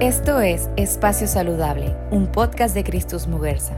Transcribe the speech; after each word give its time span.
Esto 0.00 0.40
es 0.40 0.70
Espacio 0.76 1.26
Saludable, 1.26 1.92
un 2.12 2.28
podcast 2.28 2.72
de 2.72 2.84
Cristus 2.84 3.26
Muguerza. 3.26 3.74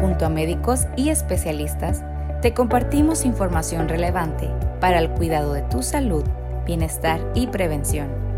Junto 0.00 0.24
a 0.24 0.30
médicos 0.30 0.86
y 0.96 1.10
especialistas, 1.10 2.02
te 2.40 2.54
compartimos 2.54 3.26
información 3.26 3.90
relevante 3.90 4.48
para 4.80 5.00
el 5.00 5.10
cuidado 5.10 5.52
de 5.52 5.60
tu 5.60 5.82
salud, 5.82 6.24
bienestar 6.64 7.20
y 7.34 7.48
prevención. 7.48 8.29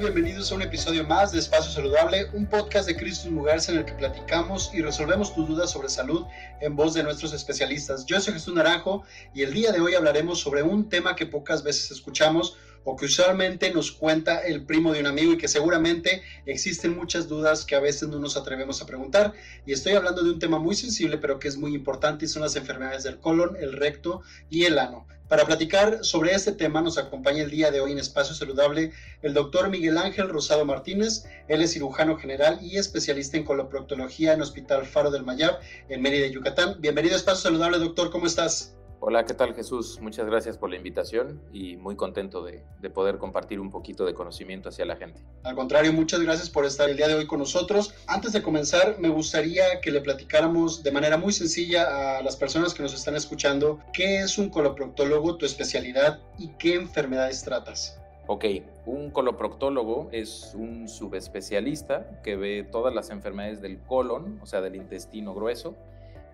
Bienvenidos 0.00 0.50
a 0.50 0.54
un 0.54 0.62
episodio 0.62 1.04
más 1.04 1.32
de 1.32 1.38
Espacio 1.38 1.70
Saludable, 1.70 2.26
un 2.32 2.46
podcast 2.46 2.88
de 2.88 2.96
Cristus 2.96 3.30
Mugarza 3.30 3.72
en 3.72 3.78
el 3.78 3.84
que 3.84 3.92
platicamos 3.92 4.70
y 4.72 4.80
resolvemos 4.80 5.34
tus 5.34 5.46
dudas 5.46 5.70
sobre 5.70 5.90
salud 5.90 6.24
en 6.62 6.74
voz 6.74 6.94
de 6.94 7.02
nuestros 7.02 7.34
especialistas. 7.34 8.06
Yo 8.06 8.18
soy 8.18 8.32
Jesús 8.32 8.54
Naranjo 8.54 9.04
y 9.34 9.42
el 9.42 9.52
día 9.52 9.70
de 9.70 9.82
hoy 9.82 9.94
hablaremos 9.94 10.40
sobre 10.40 10.62
un 10.62 10.88
tema 10.88 11.14
que 11.14 11.26
pocas 11.26 11.62
veces 11.62 11.90
escuchamos 11.90 12.56
o 12.84 12.96
que 12.96 13.04
usualmente 13.04 13.70
nos 13.70 13.92
cuenta 13.92 14.40
el 14.40 14.64
primo 14.64 14.94
de 14.94 15.00
un 15.00 15.06
amigo 15.06 15.34
y 15.34 15.38
que 15.38 15.46
seguramente 15.46 16.22
existen 16.46 16.96
muchas 16.96 17.28
dudas 17.28 17.66
que 17.66 17.76
a 17.76 17.80
veces 17.80 18.08
no 18.08 18.18
nos 18.18 18.38
atrevemos 18.38 18.80
a 18.80 18.86
preguntar. 18.86 19.34
Y 19.66 19.72
estoy 19.72 19.92
hablando 19.92 20.22
de 20.22 20.30
un 20.30 20.38
tema 20.38 20.58
muy 20.58 20.74
sensible, 20.74 21.18
pero 21.18 21.38
que 21.38 21.48
es 21.48 21.58
muy 21.58 21.74
importante 21.74 22.24
y 22.24 22.28
son 22.28 22.40
las 22.40 22.56
enfermedades 22.56 23.02
del 23.02 23.20
colon, 23.20 23.56
el 23.60 23.74
recto 23.74 24.22
y 24.48 24.64
el 24.64 24.78
ano. 24.78 25.06
Para 25.32 25.46
platicar 25.46 26.00
sobre 26.04 26.34
este 26.34 26.52
tema 26.52 26.82
nos 26.82 26.98
acompaña 26.98 27.42
el 27.42 27.50
día 27.50 27.70
de 27.70 27.80
hoy 27.80 27.92
en 27.92 27.98
Espacio 27.98 28.34
Saludable 28.34 28.92
el 29.22 29.32
doctor 29.32 29.70
Miguel 29.70 29.96
Ángel 29.96 30.28
Rosado 30.28 30.66
Martínez. 30.66 31.24
Él 31.48 31.62
es 31.62 31.72
cirujano 31.72 32.18
general 32.18 32.58
y 32.60 32.76
especialista 32.76 33.38
en 33.38 33.44
coloproctología 33.44 34.34
en 34.34 34.42
Hospital 34.42 34.84
Faro 34.84 35.10
del 35.10 35.24
Mayab 35.24 35.58
en 35.88 36.02
Mérida, 36.02 36.26
Yucatán. 36.26 36.76
Bienvenido 36.80 37.14
a 37.14 37.16
Espacio 37.16 37.44
Saludable, 37.44 37.78
doctor. 37.78 38.10
¿Cómo 38.10 38.26
estás? 38.26 38.76
Hola, 39.04 39.24
¿qué 39.24 39.34
tal 39.34 39.52
Jesús? 39.52 39.98
Muchas 40.00 40.26
gracias 40.26 40.56
por 40.56 40.70
la 40.70 40.76
invitación 40.76 41.42
y 41.52 41.76
muy 41.76 41.96
contento 41.96 42.44
de, 42.44 42.62
de, 42.80 42.88
poder 42.88 43.18
compartir 43.18 43.58
un 43.58 43.68
poquito 43.68 44.04
de 44.04 44.14
conocimiento 44.14 44.68
hacia 44.68 44.84
la 44.84 44.94
gente. 44.94 45.20
Al 45.42 45.56
contrario, 45.56 45.92
muchas 45.92 46.20
gracias 46.20 46.48
por 46.48 46.64
estar 46.64 46.88
el 46.88 46.96
día 46.96 47.08
de 47.08 47.16
hoy 47.16 47.26
con 47.26 47.40
nosotros. 47.40 47.92
Antes 48.06 48.32
de 48.32 48.42
comenzar, 48.42 49.00
me 49.00 49.08
gustaría 49.08 49.80
que 49.80 49.90
le 49.90 50.02
platicáramos 50.02 50.84
de 50.84 50.92
manera 50.92 51.16
muy 51.16 51.32
sencilla 51.32 52.18
a 52.18 52.22
las 52.22 52.36
personas 52.36 52.74
que 52.74 52.84
nos 52.84 52.94
están 52.94 53.16
escuchando 53.16 53.80
qué 53.92 54.20
es 54.20 54.38
un 54.38 54.50
coloproctólogo, 54.50 55.36
tu 55.36 55.46
especialidad 55.46 56.20
y 56.38 56.50
qué 56.50 56.76
enfermedades 56.76 57.42
tratas. 57.42 57.98
Ok, 58.28 58.44
un 58.86 59.10
coloproctólogo 59.10 60.10
es 60.12 60.52
un 60.54 60.88
subespecialista 60.88 62.20
que 62.22 62.36
ve 62.36 62.62
todas 62.70 62.94
las 62.94 63.10
enfermedades 63.10 63.60
del 63.60 63.80
colon, 63.80 64.38
o 64.40 64.46
sea, 64.46 64.60
del 64.60 64.76
intestino 64.76 65.34
grueso, 65.34 65.74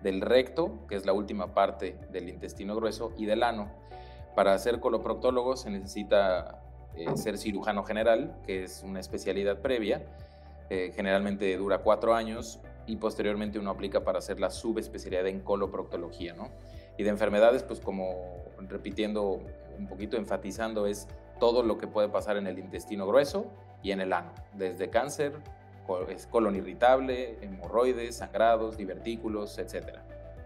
del 0.01 0.21
recto, 0.21 0.85
que 0.87 0.95
es 0.95 1.05
la 1.05 1.13
última 1.13 1.53
parte 1.53 1.97
del 2.11 2.29
intestino 2.29 2.75
grueso, 2.75 3.13
y 3.17 3.25
del 3.25 3.43
ano. 3.43 3.69
Para 4.35 4.57
ser 4.57 4.79
coloproctólogo 4.79 5.57
se 5.57 5.69
necesita 5.69 6.61
eh, 6.95 7.15
ser 7.15 7.37
cirujano 7.37 7.83
general, 7.83 8.35
que 8.45 8.63
es 8.63 8.83
una 8.83 8.99
especialidad 8.99 9.59
previa. 9.59 10.03
Eh, 10.69 10.91
generalmente 10.95 11.55
dura 11.57 11.79
cuatro 11.79 12.13
años 12.13 12.59
y 12.85 12.95
posteriormente 12.97 13.59
uno 13.59 13.71
aplica 13.71 14.03
para 14.03 14.19
hacer 14.19 14.39
la 14.39 14.49
subespecialidad 14.49 15.27
en 15.27 15.39
coloproctología, 15.39 16.33
¿no? 16.33 16.49
Y 16.97 17.03
de 17.03 17.09
enfermedades, 17.09 17.63
pues 17.63 17.79
como 17.79 18.43
repitiendo 18.67 19.41
un 19.77 19.87
poquito, 19.87 20.17
enfatizando, 20.17 20.85
es 20.85 21.07
todo 21.39 21.63
lo 21.63 21.77
que 21.77 21.87
puede 21.87 22.09
pasar 22.09 22.37
en 22.37 22.47
el 22.47 22.59
intestino 22.59 23.07
grueso 23.07 23.45
y 23.81 23.91
en 23.91 24.01
el 24.01 24.13
ano, 24.13 24.31
desde 24.53 24.89
cáncer, 24.89 25.33
colon 26.29 26.55
irritable, 26.55 27.37
hemorroides, 27.41 28.17
sangrados, 28.17 28.77
divertículos, 28.77 29.57
etc. 29.57 29.97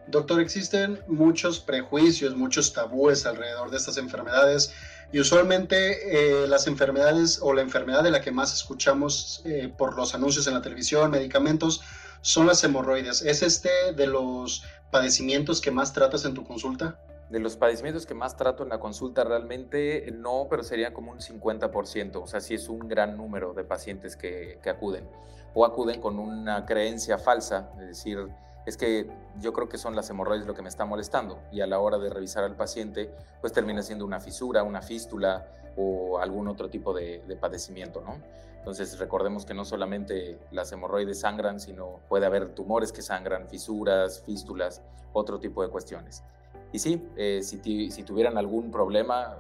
Doctor, 0.08 0.42
existen 0.42 1.00
muchos 1.08 1.60
prejuicios, 1.60 2.36
muchos 2.36 2.74
tabúes 2.74 3.26
alrededor 3.26 3.70
de 3.70 3.78
estas 3.78 3.98
enfermedades 3.98 4.74
y 5.12 5.20
usualmente 5.20 6.44
eh, 6.44 6.48
las 6.48 6.68
enfermedades 6.68 7.40
o 7.42 7.54
la 7.54 7.62
enfermedad 7.62 8.04
de 8.04 8.12
la 8.12 8.20
que 8.20 8.32
más 8.32 8.54
escuchamos 8.54 9.42
eh, 9.46 9.72
por 9.78 9.96
los 9.96 10.16
anuncios 10.16 10.48
en 10.48 10.56
la 10.56 10.62
televisión, 10.62 11.12
medicamentos, 11.12 11.82
son 12.22 12.48
las 12.48 12.64
hemorroides. 12.64 13.22
¿Es 13.22 13.44
este 13.44 13.70
de 13.96 14.08
los 14.08 14.64
padecimientos 14.92 15.62
que 15.62 15.72
más 15.72 15.94
tratas 15.94 16.26
en 16.26 16.34
tu 16.34 16.44
consulta? 16.44 17.00
De 17.34 17.40
los 17.40 17.58
padecimientos 17.58 18.06
que 18.06 18.14
más 18.14 18.38
trato 18.38 18.62
en 18.62 18.70
la 18.70 18.80
consulta 18.80 19.24
realmente 19.24 20.08
no, 20.14 20.46
pero 20.48 20.62
sería 20.62 20.94
como 20.94 21.12
un 21.12 21.18
50%, 21.18 22.22
o 22.22 22.28
sea, 22.28 22.40
sí 22.40 22.54
es 22.54 22.70
un 22.70 22.88
gran 22.88 23.18
número 23.18 23.56
de 23.56 23.64
pacientes 23.64 24.16
que, 24.16 24.60
que 24.62 24.70
acuden 24.70 25.10
o 25.56 25.66
acuden 25.66 26.00
con 26.00 26.20
una 26.20 26.64
creencia 26.68 27.18
falsa, 27.18 27.72
es 27.80 27.88
decir, 27.88 28.28
es 28.68 28.78
que 28.78 29.10
yo 29.40 29.52
creo 29.52 29.68
que 29.68 29.80
son 29.80 29.96
las 29.96 30.12
hemorroides 30.12 30.46
lo 30.46 30.54
que 30.54 30.62
me 30.62 30.70
está 30.70 30.86
molestando 30.86 31.40
y 31.52 31.62
a 31.62 31.66
la 31.66 31.80
hora 31.80 31.98
de 31.98 32.12
revisar 32.12 32.44
al 32.44 32.56
paciente 32.56 33.10
pues 33.42 33.52
termina 33.52 33.82
siendo 33.82 34.06
una 34.06 34.20
fisura, 34.20 34.62
una 34.62 34.84
fístula 34.84 35.48
o 35.76 36.20
algún 36.20 36.48
otro 36.48 36.70
tipo 36.70 36.94
de, 36.94 37.24
de, 37.28 37.36
padecimiento, 37.36 38.02
¿no? 38.02 38.20
Entonces 38.60 39.00
recordemos 39.00 39.44
que 39.44 39.56
no 39.56 39.66
solamente 39.66 40.38
las 40.52 40.72
hemorroides 40.72 41.22
sangran, 41.22 41.60
sino 41.60 42.00
puede 42.08 42.28
haber 42.28 42.54
tumores 42.54 42.92
que 42.92 43.02
sangran, 43.02 43.48
fisuras, 43.48 44.22
fístulas, 44.22 44.84
otro 45.14 45.40
tipo 45.40 45.64
de 45.64 45.70
cuestiones. 45.70 46.24
Y 46.74 46.80
sí, 46.80 47.02
eh, 47.16 47.40
si, 47.42 47.92
si, 47.92 48.04
tuvieran 48.04 48.38
algún 48.38 48.72
problema, 48.72 49.38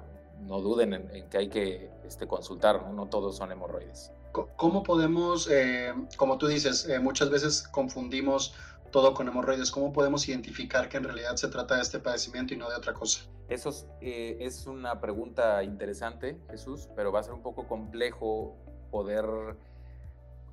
no 0.47 0.61
duden 0.61 0.93
en, 0.93 1.09
en 1.13 1.29
que 1.29 1.37
hay 1.37 1.49
que 1.49 1.89
este, 2.05 2.27
consultar, 2.27 2.83
¿no? 2.83 2.93
no 2.93 3.07
todos 3.07 3.35
son 3.35 3.51
hemorroides. 3.51 4.13
¿Cómo 4.55 4.81
podemos, 4.81 5.47
eh, 5.51 5.93
como 6.17 6.39
tú 6.39 6.47
dices, 6.47 6.87
eh, 6.89 6.99
muchas 6.99 7.29
veces 7.29 7.67
confundimos 7.67 8.55
todo 8.89 9.13
con 9.13 9.27
hemorroides, 9.27 9.69
¿cómo 9.69 9.93
podemos 9.93 10.27
identificar 10.27 10.89
que 10.89 10.97
en 10.97 11.03
realidad 11.03 11.35
se 11.35 11.49
trata 11.49 11.75
de 11.75 11.81
este 11.81 11.99
padecimiento 11.99 12.53
y 12.53 12.57
no 12.57 12.69
de 12.69 12.75
otra 12.75 12.93
cosa? 12.93 13.21
Eso 13.47 13.69
es, 13.69 13.87
eh, 14.01 14.37
es 14.39 14.65
una 14.65 14.99
pregunta 14.99 15.63
interesante, 15.63 16.39
Jesús, 16.49 16.89
pero 16.95 17.11
va 17.11 17.19
a 17.19 17.23
ser 17.23 17.33
un 17.33 17.43
poco 17.43 17.67
complejo 17.67 18.55
poder 18.89 19.25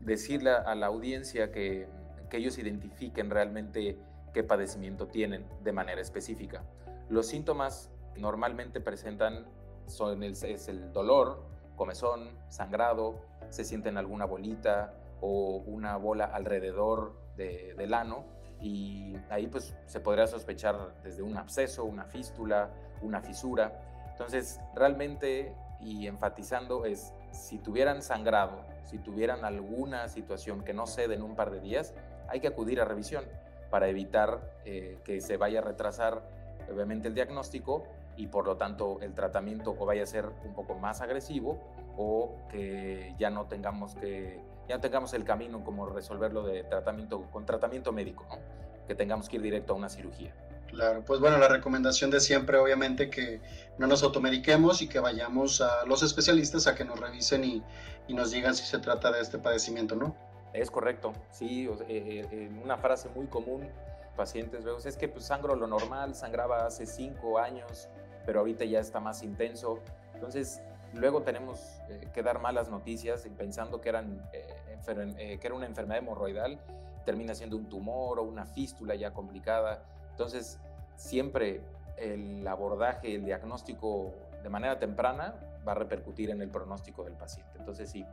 decirle 0.01 0.51
a 0.51 0.75
la 0.75 0.87
audiencia 0.87 1.51
que, 1.51 1.87
que 2.29 2.37
ellos 2.37 2.59
identifiquen 2.59 3.31
realmente 3.31 3.99
qué 4.33 4.45
padecimiento 4.45 5.07
tienen 5.07 5.47
de 5.63 5.73
manera 5.73 6.01
específica. 6.01 6.63
Los 7.09 7.27
síntomas 7.27 7.91
normalmente 8.17 8.81
presentan 8.81 9.47
son 9.87 10.23
el, 10.23 10.33
es 10.33 10.69
el 10.69 10.93
dolor, 10.93 11.43
comezón, 11.77 12.31
sangrado, 12.49 13.21
se 13.49 13.65
sienten 13.65 13.97
alguna 13.99 14.25
bolita 14.25 14.95
o 15.21 15.63
una 15.67 15.97
bola 15.97 16.27
alrededor 16.27 17.19
de, 17.37 17.75
del 17.75 17.95
ano 17.95 18.25
y 18.61 19.17
ahí 19.31 19.47
pues 19.47 19.75
se 19.87 20.01
podría 20.01 20.27
sospechar 20.27 20.95
desde 21.03 21.23
un 21.23 21.37
absceso, 21.37 21.85
una 21.85 22.05
fístula, 22.05 22.71
una 23.03 23.21
fisura. 23.21 23.83
Entonces 24.11 24.61
realmente 24.75 25.55
y 25.81 26.07
enfatizando 26.07 26.85
es 26.85 27.15
si 27.33 27.59
tuvieran 27.59 28.03
sangrado, 28.03 28.65
si 28.85 28.99
tuvieran 28.99 29.45
alguna 29.45 30.09
situación 30.09 30.63
que 30.63 30.75
no 30.75 30.87
cede 30.87 31.15
en 31.15 31.23
un 31.23 31.35
par 31.35 31.51
de 31.51 31.61
días, 31.61 31.95
hay 32.29 32.41
que 32.41 32.49
acudir 32.49 32.81
a 32.81 32.85
revisión 32.85 33.25
para 33.71 33.89
evitar 33.89 34.41
eh, 34.65 34.99
que 35.05 35.21
se 35.21 35.37
vaya 35.37 35.61
a 35.61 35.63
retrasar 35.63 36.23
obviamente 36.71 37.09
el 37.09 37.15
diagnóstico 37.15 37.85
y 38.17 38.27
por 38.27 38.47
lo 38.47 38.57
tanto 38.57 38.99
el 39.01 39.15
tratamiento 39.15 39.75
o 39.79 39.87
vaya 39.87 40.03
a 40.03 40.07
ser 40.07 40.27
un 40.45 40.55
poco 40.55 40.75
más 40.75 41.01
agresivo 41.01 41.59
o 41.97 42.35
que 42.51 43.15
ya 43.19 43.31
no 43.31 43.47
tengamos 43.47 43.95
que 43.95 44.41
ya 44.69 44.77
no 44.77 44.81
tengamos 44.81 45.15
el 45.15 45.25
camino 45.25 45.65
como 45.65 45.87
resolverlo 45.87 46.43
de 46.43 46.63
tratamiento 46.65 47.23
con 47.33 47.45
tratamiento 47.45 47.93
médico, 47.93 48.25
¿no? 48.29 48.39
que 48.87 48.95
tengamos 48.95 49.29
que 49.29 49.37
ir 49.37 49.43
directo 49.43 49.73
a 49.73 49.77
una 49.77 49.89
cirugía. 49.89 50.35
Claro, 50.69 51.03
pues 51.05 51.19
bueno, 51.19 51.39
la 51.39 51.49
recomendación 51.49 52.11
de 52.11 52.21
siempre 52.21 52.57
obviamente 52.57 53.11
que 53.11 53.41
no 53.79 53.89
nos 53.89 54.05
automediquemos 54.05 54.83
y 54.83 54.89
que 54.89 55.01
vayamos 55.01 55.61
a 55.61 55.85
los 55.87 56.05
especialistas 56.05 56.69
a 56.69 56.77
que 56.77 56.85
nos 56.85 57.01
revisen 57.01 57.43
y, 57.43 57.63
y 58.07 58.15
nos 58.15 58.31
digan 58.31 58.55
si 58.55 58.65
se 58.65 58.79
trata 58.79 59.11
de 59.11 59.21
este 59.21 59.39
padecimiento, 59.39 59.97
¿no? 59.97 60.15
Es 60.53 60.71
correcto, 60.71 61.13
sí, 61.31 61.71
eh, 61.89 62.27
en 62.31 62.59
una 62.59 62.77
frase 62.77 63.09
muy 63.09 63.27
común, 63.27 63.69
pacientes 64.17 64.65
veo, 64.65 64.77
es 64.79 64.97
que 64.97 65.09
pues 65.09 65.25
sangro 65.25 65.55
lo 65.55 65.67
normal, 65.67 66.15
sangraba 66.15 66.67
hace 66.67 66.87
cinco 66.87 67.39
años, 67.39 67.89
pero 68.27 68.41
ahorita 68.41 68.65
ya 68.65 68.81
está 68.81 69.01
más 69.01 69.23
intenso. 69.23 69.79
Entonces, 70.15 70.61
luego 70.95 71.23
tenemos 71.23 71.81
eh, 71.89 72.09
que 72.13 72.23
dar 72.23 72.41
malas 72.41 72.69
noticias 72.69 73.27
pensando 73.37 73.81
que, 73.81 73.91
eh, 73.91 73.97
eh, 74.33 75.39
que 75.41 75.47
era 75.47 75.55
una 75.57 75.67
enfermedad 75.67 75.99
hemorroidal, 75.99 76.59
termina 77.05 77.35
siendo 77.35 77.57
un 77.57 77.69
tumor 77.69 78.19
o 78.19 78.23
una 78.23 78.45
fístula 78.45 78.95
ya 78.95 79.13
complicada. 79.13 79.83
Entonces, 80.11 80.59
siempre 80.97 81.63
el 81.97 82.47
abordaje, 82.47 83.15
el 83.15 83.25
diagnóstico 83.25 84.13
de 84.43 84.49
manera 84.49 84.79
temprana 84.79 85.35
va 85.67 85.73
a 85.73 85.77
repercutir 85.77 86.31
en 86.31 86.43
el 86.43 86.51
pronóstico 86.51 87.05
del 87.05 87.15
paciente. 87.15 87.53
Entonces, 87.59 87.91
sí, 87.91 88.05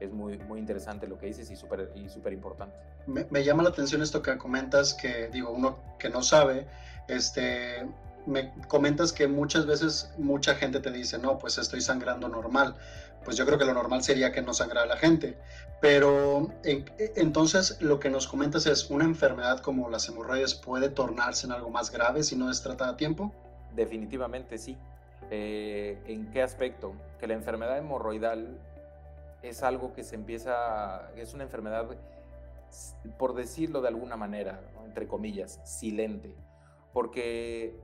es 0.00 0.12
muy, 0.12 0.38
muy 0.38 0.58
interesante 0.58 1.06
lo 1.06 1.18
que 1.18 1.26
dices 1.26 1.50
y 1.50 1.56
súper 1.56 1.90
y 1.94 2.08
super 2.08 2.32
importante. 2.32 2.76
Me, 3.06 3.26
me, 3.30 3.44
llama 3.44 3.62
la 3.62 3.70
atención 3.70 4.02
esto 4.02 4.22
que 4.22 4.36
comentas, 4.38 4.94
que 4.94 5.28
digo, 5.28 5.50
uno 5.50 5.78
que 5.98 6.08
no 6.08 6.22
sabe, 6.22 6.66
este, 7.08 7.86
me 8.26 8.52
comentas 8.68 9.12
que 9.12 9.28
muchas 9.28 9.66
veces 9.66 10.12
mucha 10.18 10.54
gente 10.54 10.80
te 10.80 10.90
dice, 10.90 11.18
no, 11.18 11.38
pues 11.38 11.58
estoy 11.58 11.80
sangrando 11.80 12.28
normal, 12.28 12.76
pues 13.24 13.36
yo 13.36 13.46
creo 13.46 13.58
que 13.58 13.64
lo 13.64 13.74
normal 13.74 14.02
sería 14.02 14.32
que 14.32 14.42
no 14.42 14.52
sangrara 14.52 14.86
la 14.86 14.96
gente. 14.96 15.36
Pero 15.80 16.50
entonces 17.16 17.80
lo 17.80 18.00
que 18.00 18.10
nos 18.10 18.26
comentas 18.26 18.66
es, 18.66 18.88
¿una 18.90 19.04
enfermedad 19.04 19.60
como 19.60 19.90
las 19.90 20.08
hemorroides 20.08 20.54
puede 20.54 20.88
tornarse 20.88 21.46
en 21.46 21.52
algo 21.52 21.70
más 21.70 21.90
grave 21.90 22.22
si 22.22 22.36
no 22.36 22.50
es 22.50 22.62
tratada 22.62 22.92
a 22.92 22.96
tiempo? 22.96 23.32
Definitivamente 23.74 24.58
sí. 24.58 24.76
Eh, 25.30 25.98
¿En 26.06 26.30
qué 26.30 26.42
aspecto? 26.42 26.94
Que 27.18 27.26
la 27.26 27.34
enfermedad 27.34 27.76
hemorroidal 27.76 28.58
es 29.44 29.62
algo 29.62 29.92
que 29.92 30.02
se 30.02 30.14
empieza, 30.14 31.10
es 31.16 31.34
una 31.34 31.44
enfermedad, 31.44 31.86
por 33.18 33.34
decirlo 33.34 33.82
de 33.82 33.88
alguna 33.88 34.16
manera, 34.16 34.60
entre 34.86 35.06
comillas, 35.06 35.60
silente, 35.64 36.34
porque 36.92 37.78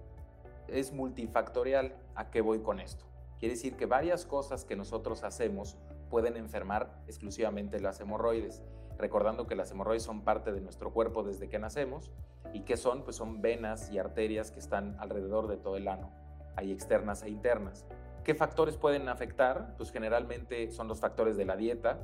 es 0.68 0.92
multifactorial. 0.92 1.94
¿A 2.14 2.30
qué 2.30 2.40
voy 2.40 2.60
con 2.60 2.80
esto? 2.80 3.04
Quiere 3.38 3.54
decir 3.54 3.76
que 3.76 3.86
varias 3.86 4.26
cosas 4.26 4.64
que 4.64 4.76
nosotros 4.76 5.22
hacemos 5.22 5.76
pueden 6.08 6.36
enfermar 6.36 7.02
exclusivamente 7.06 7.78
las 7.78 8.00
hemorroides, 8.00 8.62
recordando 8.98 9.46
que 9.46 9.54
las 9.54 9.70
hemorroides 9.70 10.02
son 10.02 10.22
parte 10.22 10.52
de 10.52 10.60
nuestro 10.60 10.92
cuerpo 10.92 11.22
desde 11.22 11.48
que 11.48 11.58
nacemos 11.58 12.10
y 12.52 12.60
que 12.60 12.76
son, 12.76 13.04
pues 13.04 13.16
son 13.16 13.40
venas 13.40 13.90
y 13.90 13.98
arterias 13.98 14.50
que 14.50 14.60
están 14.60 14.96
alrededor 14.98 15.46
de 15.46 15.56
todo 15.56 15.76
el 15.76 15.88
ano. 15.88 16.10
Hay 16.56 16.72
externas 16.72 17.22
e 17.22 17.30
internas. 17.30 17.86
¿Qué 18.24 18.34
factores 18.34 18.76
pueden 18.76 19.08
afectar? 19.08 19.74
Pues 19.76 19.90
generalmente 19.90 20.70
son 20.70 20.88
los 20.88 21.00
factores 21.00 21.36
de 21.36 21.44
la 21.44 21.56
dieta, 21.56 21.98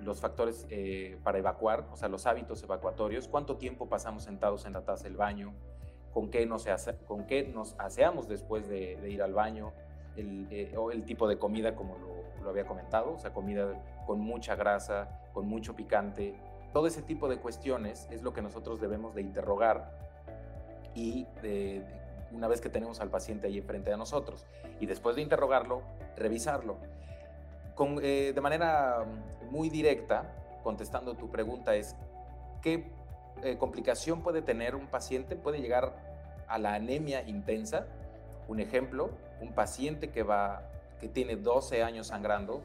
los 0.00 0.20
factores 0.20 0.66
eh, 0.70 1.18
para 1.24 1.38
evacuar, 1.38 1.86
o 1.92 1.96
sea, 1.96 2.08
los 2.08 2.26
hábitos 2.26 2.62
evacuatorios, 2.62 3.28
cuánto 3.28 3.56
tiempo 3.56 3.88
pasamos 3.88 4.24
sentados 4.24 4.66
en 4.66 4.74
la 4.74 4.84
taza 4.84 5.04
del 5.04 5.16
baño, 5.16 5.54
con 6.12 6.30
qué 6.30 6.46
nos, 6.46 6.66
con 7.06 7.26
qué 7.26 7.44
nos 7.44 7.74
aseamos 7.78 8.28
después 8.28 8.68
de 8.68 9.10
ir 9.10 9.22
al 9.22 9.32
baño, 9.32 9.72
el, 10.18 10.46
eh, 10.50 10.74
o 10.76 10.90
el 10.90 11.04
tipo 11.04 11.28
de 11.28 11.38
comida 11.38 11.74
como 11.74 11.96
lo, 12.42 12.50
había 12.50 12.66
comentado, 12.66 13.12
o 13.14 13.18
sea, 13.18 13.32
comida 13.32 13.74
con 14.06 14.20
mucha 14.20 14.54
grasa, 14.54 15.20
con 15.32 15.46
mucho 15.46 15.76
picante. 15.76 16.34
Todo 16.72 16.86
ese 16.86 17.02
tipo 17.02 17.28
de 17.28 17.38
cuestiones 17.38 18.08
es 18.10 18.22
lo 18.22 18.32
que 18.32 18.40
nosotros 18.40 18.80
debemos 18.80 19.14
de 19.14 19.20
interrogar 19.20 19.92
y 20.94 21.26
una 22.32 22.48
vez 22.48 22.60
que 22.60 22.68
tenemos 22.68 23.00
al 23.00 23.10
paciente 23.10 23.46
ahí 23.46 23.58
enfrente 23.58 23.90
de 23.90 23.96
nosotros 23.96 24.46
y 24.80 24.86
después 24.86 25.16
de 25.16 25.22
interrogarlo, 25.22 25.82
revisarlo. 26.16 26.76
Con, 27.74 28.00
eh, 28.02 28.32
de 28.34 28.40
manera 28.40 29.04
muy 29.50 29.70
directa, 29.70 30.34
contestando 30.62 31.14
tu 31.14 31.30
pregunta, 31.30 31.74
es 31.74 31.96
¿qué 32.60 32.90
eh, 33.42 33.56
complicación 33.56 34.22
puede 34.22 34.42
tener 34.42 34.74
un 34.74 34.86
paciente? 34.88 35.36
Puede 35.36 35.60
llegar 35.60 35.94
a 36.48 36.58
la 36.58 36.74
anemia 36.74 37.22
intensa. 37.22 37.86
Un 38.48 38.60
ejemplo, 38.60 39.10
un 39.40 39.52
paciente 39.52 40.10
que 40.10 40.22
va, 40.22 40.62
que 41.00 41.08
tiene 41.08 41.36
12 41.36 41.82
años 41.82 42.08
sangrando, 42.08 42.62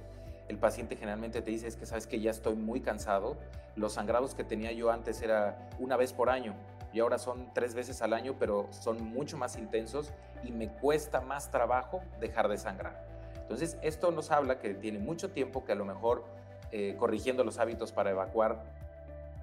el 0.47 0.57
paciente 0.57 0.95
generalmente 0.95 1.41
te 1.41 1.51
dice 1.51 1.67
es 1.67 1.75
que 1.75 1.85
sabes 1.85 2.07
que 2.07 2.19
ya 2.19 2.31
estoy 2.31 2.55
muy 2.55 2.81
cansado, 2.81 3.37
los 3.75 3.93
sangrados 3.93 4.35
que 4.35 4.43
tenía 4.43 4.71
yo 4.71 4.91
antes 4.91 5.21
era 5.21 5.69
una 5.79 5.97
vez 5.97 6.13
por 6.13 6.29
año 6.29 6.53
y 6.93 6.99
ahora 6.99 7.17
son 7.17 7.51
tres 7.53 7.73
veces 7.73 8.01
al 8.01 8.13
año, 8.13 8.35
pero 8.39 8.67
son 8.71 9.03
mucho 9.03 9.37
más 9.37 9.57
intensos 9.57 10.11
y 10.43 10.51
me 10.51 10.69
cuesta 10.69 11.21
más 11.21 11.49
trabajo 11.51 12.01
dejar 12.19 12.47
de 12.47 12.57
sangrar. 12.57 13.05
Entonces, 13.35 13.77
esto 13.81 14.11
nos 14.11 14.31
habla 14.31 14.59
que 14.59 14.73
tiene 14.75 14.99
mucho 14.99 15.31
tiempo 15.31 15.65
que 15.65 15.71
a 15.71 15.75
lo 15.75 15.85
mejor 15.85 16.23
eh, 16.71 16.95
corrigiendo 16.97 17.43
los 17.43 17.59
hábitos 17.59 17.91
para 17.91 18.11
evacuar 18.11 18.63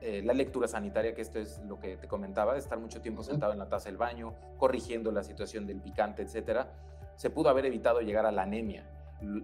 eh, 0.00 0.22
la 0.24 0.32
lectura 0.32 0.66
sanitaria, 0.66 1.14
que 1.14 1.20
esto 1.20 1.38
es 1.38 1.58
lo 1.68 1.78
que 1.78 1.96
te 1.98 2.08
comentaba, 2.08 2.54
de 2.54 2.58
estar 2.58 2.78
mucho 2.78 3.02
tiempo 3.02 3.22
sentado 3.22 3.52
en 3.52 3.58
la 3.58 3.68
taza 3.68 3.90
del 3.90 3.98
baño, 3.98 4.32
corrigiendo 4.56 5.12
la 5.12 5.22
situación 5.22 5.66
del 5.66 5.80
picante, 5.80 6.22
etcétera, 6.22 6.68
se 7.16 7.28
pudo 7.28 7.50
haber 7.50 7.66
evitado 7.66 8.00
llegar 8.00 8.24
a 8.24 8.32
la 8.32 8.42
anemia. 8.42 8.86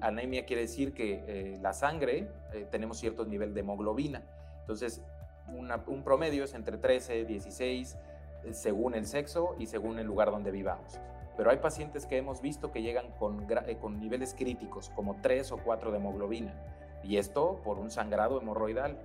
Anemia 0.01 0.47
quiere 0.47 0.63
decir 0.63 0.95
que 0.95 1.25
eh, 1.27 1.59
la 1.61 1.75
sangre, 1.75 2.31
eh, 2.55 2.67
tenemos 2.71 2.97
cierto 2.99 3.27
nivel 3.27 3.53
de 3.53 3.61
hemoglobina. 3.61 4.23
Entonces, 4.61 5.03
un 5.49 6.03
promedio 6.03 6.45
es 6.45 6.55
entre 6.55 6.79
13, 6.79 7.25
16, 7.25 7.97
eh, 8.45 8.53
según 8.53 8.95
el 8.95 9.07
sexo 9.07 9.55
y 9.59 9.67
según 9.67 9.99
el 9.99 10.07
lugar 10.07 10.31
donde 10.31 10.51
vivamos. 10.51 11.01
Pero 11.37 11.51
hay 11.51 11.59
pacientes 11.59 12.07
que 12.07 12.17
hemos 12.17 12.41
visto 12.41 12.73
que 12.73 12.83
llegan 12.83 13.11
con, 13.19 13.47
con 13.81 14.01
niveles 14.01 14.35
críticos, 14.35 14.91
como 14.95 15.21
3 15.21 15.53
o 15.53 15.59
4 15.59 15.91
de 15.91 15.99
hemoglobina. 15.99 16.55
Y 17.03 17.19
esto 17.19 17.61
por 17.63 17.79
un 17.79 17.91
sangrado 17.91 18.41
hemorroidal. 18.41 18.97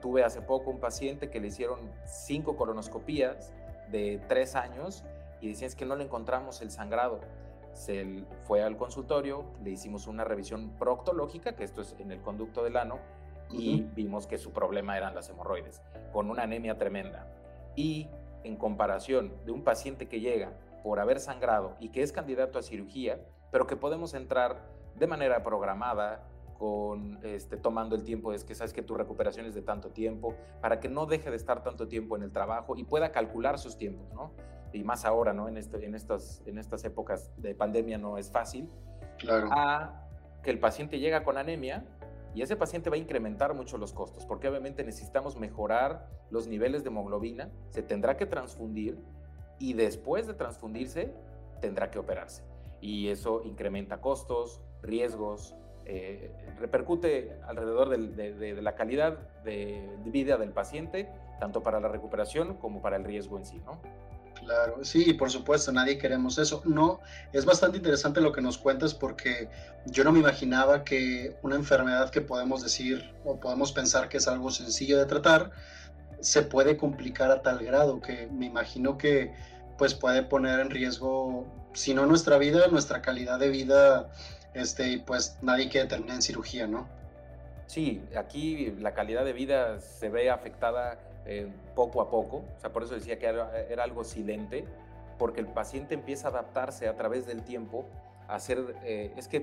tuve 0.00 0.24
hace 0.24 0.40
poco 0.40 0.70
un 0.70 0.78
paciente 0.78 1.30
que 1.30 1.40
le 1.40 1.48
hicieron 1.48 1.78
5 2.04 2.56
colonoscopías 2.56 3.52
de 3.90 4.20
3 4.28 4.54
años 4.56 5.04
y 5.40 5.48
decían 5.48 5.68
es 5.68 5.74
que 5.74 5.84
no 5.84 5.96
le 5.96 6.04
encontramos 6.04 6.62
el 6.62 6.70
sangrado 6.70 7.20
se 7.78 8.24
fue 8.44 8.62
al 8.62 8.76
consultorio, 8.76 9.44
le 9.62 9.70
hicimos 9.70 10.06
una 10.08 10.24
revisión 10.24 10.70
proctológica, 10.78 11.54
que 11.54 11.64
esto 11.64 11.82
es 11.82 11.94
en 11.98 12.10
el 12.10 12.20
conducto 12.20 12.64
del 12.64 12.76
ano, 12.76 12.98
y 13.50 13.82
vimos 13.94 14.26
que 14.26 14.38
su 14.38 14.52
problema 14.52 14.96
eran 14.96 15.14
las 15.14 15.28
hemorroides, 15.28 15.82
con 16.12 16.30
una 16.30 16.42
anemia 16.42 16.78
tremenda. 16.78 17.26
Y 17.76 18.08
en 18.44 18.56
comparación 18.56 19.32
de 19.44 19.52
un 19.52 19.62
paciente 19.62 20.08
que 20.08 20.20
llega 20.20 20.52
por 20.82 21.00
haber 21.00 21.20
sangrado 21.20 21.76
y 21.80 21.90
que 21.90 22.02
es 22.02 22.12
candidato 22.12 22.58
a 22.58 22.62
cirugía, 22.62 23.20
pero 23.50 23.66
que 23.66 23.76
podemos 23.76 24.14
entrar 24.14 24.62
de 24.96 25.06
manera 25.06 25.42
programada, 25.42 26.28
con 26.58 27.20
este, 27.22 27.56
tomando 27.56 27.94
el 27.94 28.02
tiempo, 28.02 28.32
es 28.32 28.42
que 28.42 28.54
sabes 28.54 28.72
que 28.72 28.82
tu 28.82 28.96
recuperación 28.96 29.46
es 29.46 29.54
de 29.54 29.62
tanto 29.62 29.90
tiempo, 29.90 30.34
para 30.60 30.80
que 30.80 30.88
no 30.88 31.06
deje 31.06 31.30
de 31.30 31.36
estar 31.36 31.62
tanto 31.62 31.86
tiempo 31.86 32.16
en 32.16 32.24
el 32.24 32.32
trabajo 32.32 32.76
y 32.76 32.82
pueda 32.82 33.12
calcular 33.12 33.58
sus 33.60 33.78
tiempos, 33.78 34.12
¿no? 34.12 34.32
y 34.72 34.84
más 34.84 35.04
ahora, 35.04 35.32
¿no? 35.32 35.48
En, 35.48 35.56
este, 35.56 35.84
en, 35.84 35.94
estas, 35.94 36.42
en 36.46 36.58
estas 36.58 36.84
épocas 36.84 37.32
de 37.36 37.54
pandemia 37.54 37.96
no 37.96 38.18
es 38.18 38.30
fácil, 38.30 38.68
claro. 39.18 39.48
a 39.50 40.04
que 40.42 40.50
el 40.50 40.58
paciente 40.58 40.98
llega 40.98 41.24
con 41.24 41.38
anemia 41.38 41.84
y 42.34 42.42
ese 42.42 42.56
paciente 42.56 42.90
va 42.90 42.96
a 42.96 42.98
incrementar 42.98 43.54
mucho 43.54 43.78
los 43.78 43.92
costos, 43.92 44.26
porque 44.26 44.48
obviamente 44.48 44.84
necesitamos 44.84 45.36
mejorar 45.36 46.08
los 46.30 46.46
niveles 46.46 46.84
de 46.84 46.90
hemoglobina, 46.90 47.50
se 47.70 47.82
tendrá 47.82 48.16
que 48.16 48.26
transfundir 48.26 48.98
y 49.58 49.72
después 49.72 50.26
de 50.26 50.34
transfundirse 50.34 51.12
tendrá 51.60 51.90
que 51.90 51.98
operarse. 51.98 52.42
Y 52.80 53.08
eso 53.08 53.42
incrementa 53.44 54.00
costos, 54.00 54.60
riesgos, 54.82 55.56
eh, 55.84 56.30
repercute 56.58 57.40
alrededor 57.46 57.88
de, 57.88 58.34
de, 58.34 58.62
la 58.62 58.74
calidad 58.74 59.18
de 59.42 59.88
vida 60.04 60.36
del 60.36 60.52
paciente, 60.52 61.08
tanto 61.40 61.62
para 61.62 61.80
la 61.80 61.88
recuperación 61.88 62.54
como 62.58 62.82
para 62.82 62.96
el 62.96 63.04
riesgo 63.04 63.38
en 63.38 63.46
sí, 63.46 63.60
¿no? 63.64 63.80
Claro, 64.48 64.82
sí, 64.82 65.12
por 65.12 65.30
supuesto, 65.30 65.70
nadie 65.72 65.98
queremos 65.98 66.38
eso. 66.38 66.62
No, 66.64 67.00
es 67.34 67.44
bastante 67.44 67.76
interesante 67.76 68.22
lo 68.22 68.32
que 68.32 68.40
nos 68.40 68.56
cuentas 68.56 68.94
porque 68.94 69.50
yo 69.84 70.04
no 70.04 70.10
me 70.10 70.20
imaginaba 70.20 70.84
que 70.84 71.36
una 71.42 71.56
enfermedad 71.56 72.08
que 72.08 72.22
podemos 72.22 72.62
decir 72.62 73.12
o 73.26 73.38
podemos 73.38 73.72
pensar 73.72 74.08
que 74.08 74.16
es 74.16 74.26
algo 74.26 74.50
sencillo 74.50 74.96
de 74.98 75.04
tratar, 75.04 75.50
se 76.20 76.40
puede 76.40 76.78
complicar 76.78 77.30
a 77.30 77.42
tal 77.42 77.62
grado 77.62 78.00
que 78.00 78.26
me 78.28 78.46
imagino 78.46 78.96
que 78.96 79.34
pues 79.76 79.92
puede 79.92 80.22
poner 80.22 80.60
en 80.60 80.70
riesgo, 80.70 81.46
si 81.74 81.92
no 81.92 82.06
nuestra 82.06 82.38
vida, 82.38 82.68
nuestra 82.68 83.02
calidad 83.02 83.38
de 83.38 83.50
vida, 83.50 84.08
este, 84.54 84.88
y 84.88 84.96
pues 84.96 85.36
nadie 85.42 85.68
quiere 85.68 85.88
terminar 85.88 86.16
en 86.16 86.22
cirugía, 86.22 86.66
¿no? 86.66 86.88
Sí, 87.66 88.00
aquí 88.16 88.74
la 88.78 88.94
calidad 88.94 89.26
de 89.26 89.34
vida 89.34 89.78
se 89.78 90.08
ve 90.08 90.30
afectada 90.30 90.98
eh, 91.30 91.46
poco 91.74 92.00
a 92.00 92.08
poco, 92.08 92.38
o 92.56 92.58
sea, 92.58 92.72
por 92.72 92.82
eso 92.82 92.94
decía 92.94 93.18
que 93.18 93.26
era, 93.26 93.82
algo 93.82 94.02
silente, 94.02 94.64
porque 95.18 95.40
el 95.40 95.46
paciente 95.46 95.92
empieza 95.92 96.28
a 96.28 96.30
adaptarse 96.30 96.88
a 96.88 96.96
través 96.96 97.26
del 97.26 97.42
tiempo 97.42 97.84
a 98.28 98.36
hacer, 98.36 98.74
eh, 98.82 99.12
es 99.14 99.28
que 99.28 99.36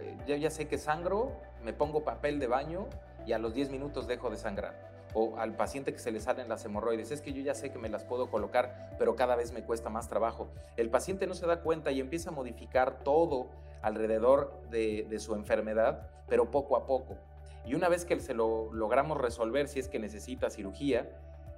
eh, 0.00 0.16
yo 0.26 0.34
ya 0.36 0.50
sé 0.50 0.66
que 0.66 0.78
sangro, 0.78 1.32
me 1.62 1.74
pongo 1.74 2.04
papel 2.04 2.38
de 2.38 2.46
baño 2.46 2.86
y 3.26 3.34
a 3.34 3.38
los 3.38 3.52
10 3.52 3.68
minutos 3.68 4.06
dejo 4.06 4.30
de 4.30 4.38
sangrar. 4.38 4.96
O 5.12 5.36
al 5.36 5.54
paciente 5.56 5.92
que 5.92 5.98
se 5.98 6.10
le 6.10 6.20
salen 6.20 6.48
las 6.48 6.64
hemorroides, 6.64 7.10
es 7.10 7.20
que 7.20 7.34
yo 7.34 7.42
ya 7.42 7.54
sé 7.54 7.70
que 7.70 7.78
me 7.78 7.90
las 7.90 8.02
puedo 8.02 8.30
colocar, 8.30 8.96
pero 8.98 9.14
cada 9.14 9.36
vez 9.36 9.52
me 9.52 9.62
cuesta 9.62 9.90
más 9.90 10.08
trabajo. 10.08 10.48
El 10.78 10.88
paciente 10.88 11.26
no 11.26 11.34
se 11.34 11.46
da 11.46 11.60
cuenta 11.60 11.90
y 11.90 12.00
empieza 12.00 12.30
a 12.30 12.32
modificar 12.32 13.04
todo 13.04 13.48
alrededor 13.82 14.58
de, 14.70 15.06
de 15.10 15.18
su 15.18 15.34
enfermedad, 15.34 16.08
pero 16.28 16.50
poco 16.50 16.78
a 16.78 16.86
poco. 16.86 17.18
Y 17.66 17.74
una 17.74 17.88
vez 17.88 18.04
que 18.04 18.18
se 18.20 18.32
lo 18.32 18.72
logramos 18.72 19.18
resolver, 19.18 19.66
si 19.66 19.80
es 19.80 19.88
que 19.88 19.98
necesita 19.98 20.50
cirugía, 20.50 21.10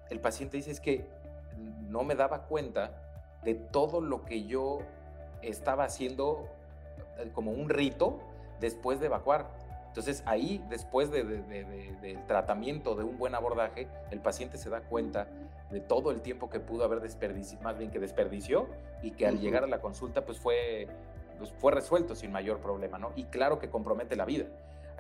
el 0.09 0.21
paciente 0.21 0.57
dice 0.57 0.71
es 0.71 0.81
que 0.81 1.07
no 1.89 2.03
me 2.03 2.15
daba 2.15 2.47
cuenta 2.47 2.93
de 3.45 3.55
todo 3.55 4.01
lo 4.01 4.25
que 4.25 4.45
yo 4.45 4.81
estaba 5.43 5.85
haciendo 5.85 6.49
eh, 7.19 7.31
como 7.35 7.51
un 7.51 7.69
rito 7.69 8.21
después 8.59 9.01
de 9.01 9.07
evacuar. 9.07 9.51
Entonces 9.89 10.23
ahí, 10.27 10.65
después 10.71 11.11
del 11.11 11.45
tratamiento, 12.27 12.95
de 12.95 13.05
un 13.05 13.19
buen 13.19 13.35
abordaje, 13.35 13.89
el 14.11 14.21
paciente 14.21 14.57
se 14.57 14.71
da 14.71 14.81
cuenta 14.81 15.27
de 15.71 15.81
todo 15.81 16.11
el 16.11 16.23
tiempo 16.23 16.49
que 16.49 16.61
pudo 16.61 16.85
haber 16.85 17.01
desperdiciado, 17.01 17.65
más 17.65 17.79
bien 17.79 17.91
que 17.91 17.99
desperdició, 17.99 18.69
y 19.03 19.11
que 19.11 19.27
al 19.27 19.41
llegar 19.41 19.65
a 19.65 19.67
la 19.67 19.81
consulta 19.81 20.25
pues 20.25 20.39
fue, 20.39 20.87
pues 21.39 21.53
fue 21.59 21.73
resuelto 21.73 22.15
sin 22.15 22.31
mayor 22.33 22.61
problema, 22.61 22.99
¿no? 22.99 23.13
Y 23.17 23.25
claro 23.25 23.59
que 23.59 23.71
compromete 23.71 24.15
la 24.15 24.25
vida 24.25 24.47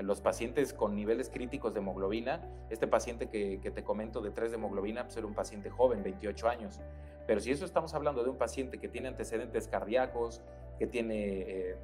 los 0.02 0.20
pacientes 0.20 0.72
con 0.72 0.94
niveles 0.94 1.28
críticos 1.28 1.74
de 1.74 1.80
hemoglobina, 1.80 2.40
este 2.70 2.86
paciente 2.86 3.28
que, 3.28 3.58
te 3.58 3.82
comento 3.82 4.20
de 4.20 4.30
3 4.30 4.52
de 4.52 4.56
hemoglobina, 4.56 5.04
pues 5.04 5.16
era 5.16 5.26
un 5.26 5.34
paciente 5.34 5.70
joven, 5.70 6.02
28 6.02 6.48
años. 6.48 6.80
Pero 7.26 7.40
si 7.40 7.50
eso 7.50 7.64
estamos 7.64 7.94
hablando 7.94 8.22
de 8.22 8.30
un 8.30 8.38
paciente 8.38 8.78
que 8.78 8.88
tiene 8.88 9.08
antecedentes 9.08 9.68
cardíacos, 9.68 10.40
que 10.78 10.86
tiene 10.86 11.40
eh, 11.40 11.76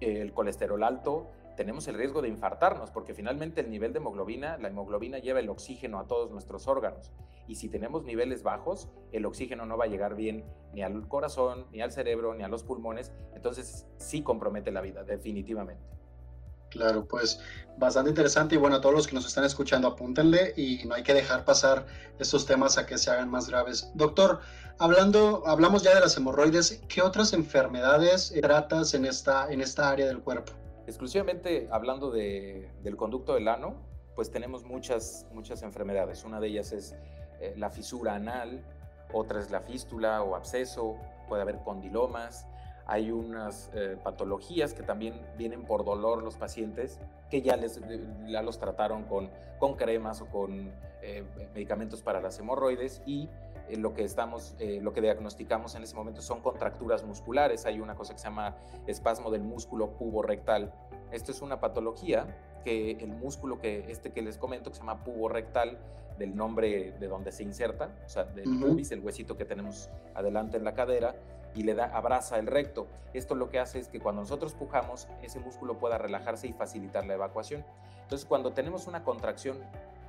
el 0.00 0.32
colesterol 0.32 0.82
alto, 0.82 1.30
tenemos 1.56 1.88
el 1.88 1.96
riesgo 1.96 2.22
de 2.22 2.28
infartarnos, 2.28 2.92
porque 2.92 3.14
finalmente 3.14 3.60
el 3.60 3.70
nivel 3.70 3.92
de 3.92 3.98
hemoglobina, 3.98 4.56
la 4.58 4.68
hemoglobina 4.68 5.18
lleva 5.18 5.40
el 5.40 5.48
oxígeno 5.48 5.98
a 5.98 6.06
todos 6.06 6.30
nuestros 6.30 6.68
órganos. 6.68 7.10
Y 7.48 7.56
si 7.56 7.68
tenemos 7.68 8.04
niveles 8.04 8.42
bajos, 8.42 8.88
el 9.10 9.26
oxígeno 9.26 9.66
no 9.66 9.76
va 9.76 9.86
a 9.86 9.88
llegar 9.88 10.14
bien 10.14 10.44
ni 10.72 10.82
al 10.82 11.08
corazón, 11.08 11.66
ni 11.72 11.80
al 11.80 11.90
cerebro, 11.90 12.34
ni 12.34 12.44
a 12.44 12.48
los 12.48 12.62
pulmones. 12.62 13.12
Entonces 13.34 13.86
sí 13.96 14.22
compromete 14.22 14.70
la 14.70 14.82
vida, 14.82 15.02
definitivamente. 15.02 15.97
Claro, 16.70 17.06
pues 17.06 17.40
bastante 17.78 18.10
interesante 18.10 18.56
y 18.56 18.58
bueno, 18.58 18.76
a 18.76 18.80
todos 18.80 18.94
los 18.94 19.06
que 19.06 19.14
nos 19.14 19.26
están 19.26 19.44
escuchando, 19.44 19.88
apúntenle 19.88 20.52
y 20.56 20.84
no 20.86 20.94
hay 20.94 21.02
que 21.02 21.14
dejar 21.14 21.44
pasar 21.44 21.86
estos 22.18 22.44
temas 22.44 22.76
a 22.76 22.86
que 22.86 22.98
se 22.98 23.10
hagan 23.10 23.30
más 23.30 23.48
graves. 23.48 23.90
Doctor, 23.94 24.40
hablando, 24.78 25.44
hablamos 25.46 25.82
ya 25.82 25.94
de 25.94 26.00
las 26.00 26.16
hemorroides, 26.16 26.82
¿qué 26.88 27.02
otras 27.02 27.32
enfermedades 27.32 28.34
tratas 28.42 28.94
en 28.94 29.04
esta, 29.04 29.50
en 29.50 29.60
esta 29.60 29.90
área 29.90 30.06
del 30.06 30.20
cuerpo? 30.20 30.52
Exclusivamente 30.86 31.68
hablando 31.70 32.10
de, 32.10 32.70
del 32.82 32.96
conducto 32.96 33.34
del 33.34 33.46
ano, 33.48 33.76
pues 34.16 34.30
tenemos 34.30 34.64
muchas, 34.64 35.26
muchas 35.32 35.62
enfermedades. 35.62 36.24
Una 36.24 36.40
de 36.40 36.48
ellas 36.48 36.72
es 36.72 36.96
eh, 37.40 37.54
la 37.56 37.70
fisura 37.70 38.16
anal, 38.16 38.64
otra 39.12 39.38
es 39.38 39.50
la 39.50 39.60
fístula 39.60 40.22
o 40.22 40.34
absceso, 40.34 40.96
puede 41.28 41.42
haber 41.42 41.58
condilomas, 41.58 42.47
hay 42.88 43.10
unas 43.10 43.70
eh, 43.74 43.98
patologías 44.02 44.72
que 44.72 44.82
también 44.82 45.20
vienen 45.36 45.64
por 45.64 45.84
dolor 45.84 46.22
los 46.22 46.36
pacientes, 46.36 46.98
que 47.30 47.42
ya, 47.42 47.54
les, 47.56 47.80
ya 48.26 48.42
los 48.42 48.58
trataron 48.58 49.04
con, 49.04 49.30
con 49.58 49.76
cremas 49.76 50.22
o 50.22 50.26
con 50.26 50.72
eh, 51.02 51.22
medicamentos 51.54 52.02
para 52.02 52.22
las 52.22 52.38
hemorroides 52.38 53.02
y 53.04 53.28
eh, 53.68 53.76
lo 53.76 53.92
que 53.92 54.04
estamos, 54.04 54.56
lo 54.58 54.94
que 54.94 55.02
diagnosticamos 55.02 55.74
en 55.74 55.82
ese 55.82 55.94
momento 55.94 56.22
son 56.22 56.40
contracturas 56.40 57.04
musculares. 57.04 57.66
Hay 57.66 57.78
una 57.78 57.94
cosa 57.94 58.14
que 58.14 58.20
se 58.20 58.24
llama 58.24 58.56
espasmo 58.86 59.30
del 59.30 59.42
músculo 59.42 59.90
puborectal. 59.90 60.72
Esto 61.12 61.30
es 61.30 61.42
una 61.42 61.60
patología 61.60 62.26
que 62.64 62.92
el 62.92 63.08
músculo 63.08 63.60
que 63.60 63.84
este 63.90 64.12
que 64.12 64.22
les 64.22 64.38
comento 64.38 64.70
que 64.70 64.76
se 64.76 64.80
llama 64.80 65.04
puborectal 65.04 65.78
del 66.18 66.34
nombre 66.34 66.92
de 66.98 67.06
donde 67.06 67.32
se 67.32 67.42
inserta, 67.42 67.90
o 68.04 68.08
sea, 68.08 68.24
del 68.24 68.44
pubis, 68.58 68.90
el 68.90 69.00
huesito 69.00 69.36
que 69.36 69.44
tenemos 69.44 69.88
adelante 70.14 70.56
en 70.56 70.64
la 70.64 70.74
cadera, 70.74 71.14
y 71.54 71.62
le 71.62 71.74
da, 71.74 71.86
abraza 71.86 72.38
el 72.38 72.46
recto. 72.46 72.86
Esto 73.14 73.34
lo 73.34 73.48
que 73.48 73.58
hace 73.58 73.78
es 73.78 73.88
que 73.88 74.00
cuando 74.00 74.22
nosotros 74.22 74.54
pujamos, 74.54 75.08
ese 75.22 75.40
músculo 75.40 75.78
pueda 75.78 75.98
relajarse 75.98 76.46
y 76.46 76.52
facilitar 76.52 77.06
la 77.06 77.14
evacuación. 77.14 77.64
Entonces, 78.02 78.26
cuando 78.26 78.52
tenemos 78.52 78.86
una 78.86 79.04
contracción 79.04 79.58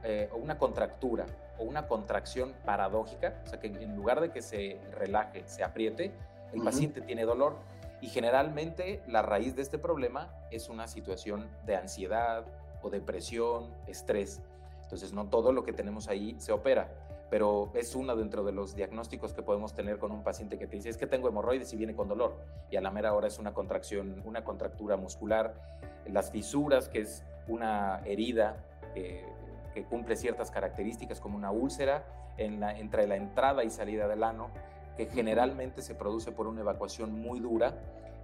eh, 0.03 0.29
o 0.31 0.37
una 0.37 0.57
contractura 0.57 1.25
o 1.57 1.63
una 1.63 1.87
contracción 1.87 2.53
paradójica, 2.65 3.41
o 3.45 3.47
sea, 3.47 3.59
que 3.59 3.67
en 3.67 3.95
lugar 3.95 4.21
de 4.21 4.31
que 4.31 4.41
se 4.41 4.79
relaje, 4.97 5.43
se 5.45 5.63
apriete, 5.63 6.13
el 6.53 6.61
paciente 6.61 7.01
tiene 7.01 7.25
dolor. 7.25 7.57
Y 8.01 8.07
generalmente 8.07 9.01
la 9.07 9.21
raíz 9.21 9.55
de 9.55 9.61
este 9.61 9.77
problema 9.77 10.33
es 10.51 10.69
una 10.69 10.87
situación 10.87 11.49
de 11.65 11.75
ansiedad 11.75 12.45
o 12.81 12.89
depresión, 12.89 13.73
estrés. 13.87 14.41
Entonces, 14.83 15.11
no 15.11 15.27
todo 15.27 15.51
lo 15.51 15.63
que 15.63 15.73
tenemos 15.73 16.07
ahí 16.07 16.35
se 16.39 16.53
opera 16.53 16.89
pero 17.29 17.71
es 17.75 17.95
uno 17.95 18.15
dentro 18.15 18.43
de 18.43 18.51
los 18.51 18.75
diagnósticos 18.75 19.33
que 19.33 19.43
podemos 19.43 19.73
tener 19.73 19.99
con 19.99 20.11
un 20.11 20.23
paciente 20.23 20.57
que 20.57 20.67
te 20.67 20.77
dice, 20.77 20.89
es 20.89 20.97
que 20.97 21.07
tengo 21.07 21.27
hemorroides 21.27 21.71
y 21.73 21.77
viene 21.77 21.95
con 21.95 22.07
dolor, 22.07 22.37
y 22.71 22.75
a 22.75 22.81
la 22.81 22.91
mera 22.91 23.13
hora 23.13 23.27
es 23.27 23.37
una 23.39 23.53
contracción, 23.53 24.21
una 24.25 24.43
contractura 24.43 24.97
muscular, 24.97 25.53
las 26.07 26.31
fisuras, 26.31 26.89
que 26.89 27.01
es 27.01 27.23
una 27.47 28.01
herida 28.05 28.57
que, 28.93 29.25
cumple 29.89 30.17
ciertas 30.17 30.51
características 30.51 31.21
como 31.21 31.37
una 31.37 31.51
úlcera 31.51 32.03
en 32.35 32.59
la, 32.59 32.77
entre 32.77 33.07
la 33.07 33.15
entrada 33.15 33.63
y 33.63 33.69
salida 33.69 34.09
del 34.09 34.25
ano, 34.25 34.49
que 34.97 35.05
generalmente 35.05 35.81
se 35.81 35.95
produce 35.95 36.33
por 36.33 36.47
una 36.47 36.59
evacuación 36.59 37.13
muy 37.13 37.39
dura, 37.39 37.75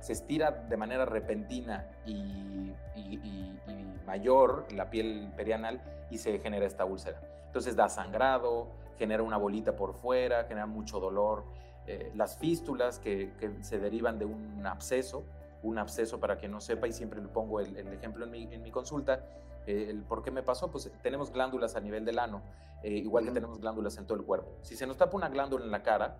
se 0.01 0.11
estira 0.11 0.51
de 0.51 0.75
manera 0.75 1.05
repentina 1.05 1.87
y, 2.05 2.73
y 2.93 3.57
mayor 4.05 4.65
la 4.73 4.89
piel 4.89 5.31
perianal 5.35 5.81
y 6.09 6.17
se 6.17 6.39
genera 6.39 6.65
esta 6.65 6.83
úlcera. 6.83 7.21
Entonces 7.47 7.75
da 7.77 7.87
sangrado, 7.87 8.67
genera 8.97 9.23
una 9.23 9.37
bolita 9.37 9.75
por 9.75 9.93
fuera, 9.93 10.43
genera 10.45 10.65
mucho 10.65 10.99
dolor. 10.99 11.43
Eh, 11.87 12.11
las 12.15 12.37
fístulas 12.37 12.99
que, 12.99 13.31
se 13.61 13.77
derivan 13.77 14.17
de 14.17 14.25
un 14.25 14.65
absceso, 14.65 15.23
un 15.61 15.77
absceso 15.77 16.19
para 16.19 16.37
que 16.37 16.47
no 16.47 16.59
sepa, 16.59 16.87
y 16.87 16.93
siempre 16.93 17.21
le 17.21 17.27
pongo 17.27 17.59
el, 17.59 17.75
ejemplo 17.93 18.25
en 18.25 18.31
mi, 18.31 18.43
en 18.53 18.63
mi 18.63 18.71
consulta, 18.71 19.25
eh, 19.67 19.87
el 19.89 20.03
por 20.03 20.23
qué 20.23 20.31
me 20.31 20.43
pasó, 20.43 20.71
pues 20.71 20.91
tenemos 21.01 21.31
glándulas 21.31 21.75
a 21.75 21.81
nivel 21.81 22.05
del 22.05 22.19
ano, 22.19 22.41
eh, 22.83 22.89
igual 22.89 23.25
que 23.25 23.31
tenemos 23.31 23.59
glándulas 23.59 23.97
en 23.97 24.05
todo 24.05 24.17
el 24.17 24.25
cuerpo. 24.25 24.57
Si 24.61 24.75
se 24.75 24.87
nos 24.87 24.97
tapa 24.97 25.15
una 25.15 25.29
glándula 25.29 25.65
en 25.65 25.71
la 25.71 25.83
cara, 25.83 26.17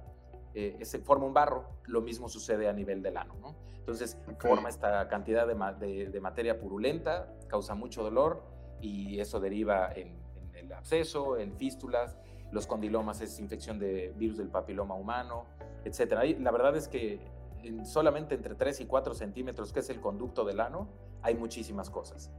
se 0.84 1.00
forma 1.00 1.26
un 1.26 1.34
barro, 1.34 1.66
lo 1.84 2.00
mismo 2.00 2.30
sucede 2.30 2.70
a 2.70 2.72
nivel 2.72 3.02
del 3.02 3.18
ano, 3.18 3.36
¿no? 3.42 3.58
Entonces 3.80 4.18
forma 4.40 4.70
esta 4.70 5.06
cantidad 5.10 5.46
de, 5.46 6.10
de, 6.10 6.20
materia 6.22 6.58
purulenta, 6.58 7.28
causa 7.48 7.76
mucho 7.76 8.04
dolor 8.04 8.42
y 8.80 9.20
eso 9.20 9.42
deriva 9.42 9.92
en, 9.94 10.18
en 10.38 10.56
el 10.56 10.72
absceso, 10.72 11.38
en 11.38 11.58
fístulas, 11.58 12.18
los 12.52 12.68
condilomas 12.68 13.22
es 13.22 13.40
infección 13.40 13.80
de 13.80 14.14
virus 14.18 14.38
del 14.38 14.50
papiloma 14.50 14.96
humano, 14.96 15.46
etc. 15.84 16.40
la 16.40 16.52
verdad 16.52 16.76
es 16.76 16.88
que 16.88 17.20
solamente 17.84 18.36
entre 18.36 18.56
3 18.56 18.82
y 18.82 18.86
4 18.86 19.14
centímetros, 19.14 19.74
que 19.74 19.80
es 19.80 19.90
el 19.90 20.00
conducto 20.00 20.46
del 20.46 20.60
ano, 20.60 20.88
hay 21.22 21.36
muchísimas 21.36 21.90
cosas. 21.90 22.32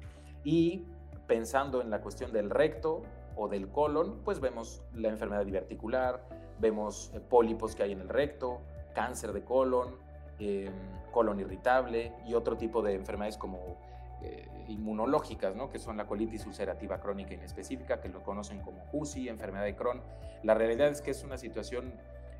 Y 0.44 0.84
pensando 1.26 1.80
en 1.80 1.90
la 1.90 2.00
cuestión 2.00 2.32
del 2.32 2.50
recto 2.50 3.02
o 3.34 3.48
del 3.48 3.68
colon, 3.68 4.20
pues 4.24 4.40
vemos 4.40 4.82
la 4.94 5.08
enfermedad 5.08 5.44
diverticular, 5.44 6.22
vemos 6.58 7.10
eh, 7.14 7.20
pólipos 7.20 7.74
que 7.74 7.82
hay 7.82 7.92
en 7.92 8.00
el 8.00 8.08
recto, 8.08 8.60
cáncer 8.94 9.32
de 9.32 9.44
colon, 9.44 9.96
em, 10.38 10.72
colon 11.12 11.40
irritable 11.40 12.12
y 12.26 12.34
otro 12.34 12.56
tipo 12.56 12.82
de 12.82 12.94
enfermedades 12.94 13.36
como 13.36 13.78
eh, 14.22 14.48
inmunológicas, 14.68 15.54
¿no? 15.54 15.70
que 15.70 15.78
son 15.78 15.96
la 15.96 16.06
colitis 16.06 16.46
ulcerativa 16.46 17.00
crónica 17.00 17.34
inespecífica, 17.34 18.00
que 18.00 18.08
lo 18.08 18.22
conocen 18.22 18.60
como 18.60 18.84
UCI, 18.92 19.28
enfermedad 19.28 19.64
de 19.64 19.74
Crohn. 19.74 20.00
La 20.42 20.54
realidad 20.54 20.88
es 20.88 21.00
que 21.00 21.10
es 21.10 21.22
una 21.24 21.38
situación, 21.38 21.94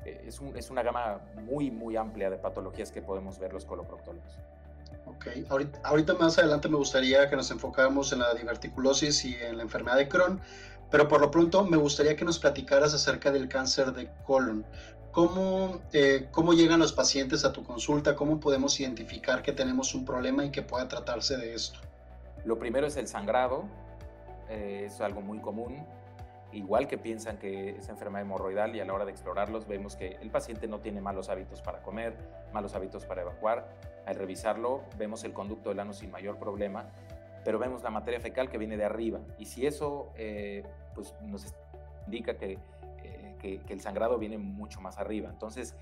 eh, 0.05 0.23
es, 0.27 0.39
un, 0.39 0.55
es, 0.57 0.69
una 0.69 0.83
gama 0.83 1.21
muy, 1.43 1.71
muy 1.71 1.95
amplia 1.95 2.29
de 2.29 2.37
patologías 2.37 2.91
que 2.91 3.01
podemos 3.01 3.39
ver 3.39 3.53
los 3.53 3.65
coloproctólogos. 3.65 4.37
Ok, 5.05 5.27
ahorita, 5.49 5.79
ahorita, 5.83 6.13
más 6.15 6.37
adelante 6.37 6.67
me 6.67 6.77
gustaría 6.77 7.29
que 7.29 7.35
nos 7.35 7.49
enfocáramos 7.51 8.11
en 8.11 8.19
la 8.19 8.33
diverticulosis 8.33 9.23
y 9.25 9.35
en 9.35 9.57
la 9.57 9.63
enfermedad 9.63 9.97
de 9.97 10.07
Crohn, 10.07 10.41
pero 10.91 11.07
por 11.07 11.21
lo 11.21 11.31
pronto 11.31 11.63
me 11.65 11.77
gustaría 11.77 12.15
que 12.15 12.25
nos 12.25 12.39
platicaras 12.39 12.93
acerca 12.93 13.31
del 13.31 13.47
cáncer 13.47 13.93
de 13.93 14.09
colon. 14.25 14.65
¿Cómo, 15.11 15.81
eh, 15.93 16.27
¿Cómo 16.31 16.53
llegan 16.53 16.79
los 16.79 16.93
pacientes 16.93 17.43
a 17.43 17.51
tu 17.51 17.63
consulta? 17.63 18.15
¿Cómo 18.15 18.39
podemos 18.39 18.79
identificar 18.79 19.41
que 19.41 19.51
tenemos 19.51 19.95
un 19.95 20.05
problema 20.05 20.45
y 20.45 20.51
que 20.51 20.61
pueda 20.61 20.87
tratarse 20.87 21.37
de 21.37 21.55
esto? 21.55 21.79
Lo 22.47 22.57
primero 22.57 22.87
es 22.87 22.95
el 22.95 23.09
sangrado, 23.09 23.65
eh, 24.47 24.83
es 24.85 25.01
algo 25.01 25.19
muy 25.19 25.39
común. 25.39 25.85
Igual 26.53 26.87
que 26.87 26.97
piensan 26.97 27.37
que 27.39 27.71
es 27.71 27.89
enfermedad 27.89 28.21
hemorroidal 28.21 28.73
y 28.73 28.79
a 28.79 28.85
la 28.85 28.93
hora 28.93 29.03
de 29.03 29.11
explorarlos 29.11 29.67
vemos 29.67 29.97
que 29.97 30.17
el 30.21 30.31
paciente 30.31 30.65
no 30.65 30.79
tiene 30.79 31.01
malos 31.01 31.27
hábitos 31.27 31.61
para 31.61 31.81
comer, 31.81 32.15
malos 32.53 32.73
hábitos 32.73 33.03
para 33.03 33.23
evacuar. 33.23 33.67
Al 34.05 34.15
revisarlo 34.15 34.83
vemos 34.97 35.25
el 35.25 35.33
conducto 35.33 35.67
del 35.69 35.81
ano 35.81 35.91
sin 35.91 36.09
mayor 36.09 36.39
problema, 36.39 36.85
pero 37.43 37.59
vemos 37.59 37.83
la 37.83 37.89
materia 37.89 38.21
fecal 38.21 38.49
que 38.49 38.57
viene 38.57 38.77
de 38.77 38.85
arriba. 38.85 39.19
Y 39.37 39.47
si 39.47 39.65
eso 39.65 40.13
eh, 40.15 40.63
pues 40.95 41.13
nos 41.23 41.53
indica 42.05 42.37
que 42.37 42.57
que, 43.37 43.61
el 43.69 43.81
sangrado 43.81 44.17
viene 44.17 44.37
mucho 44.37 44.81
más 44.81 44.97
arriba. 44.97 45.29
Entonces, 45.29 45.75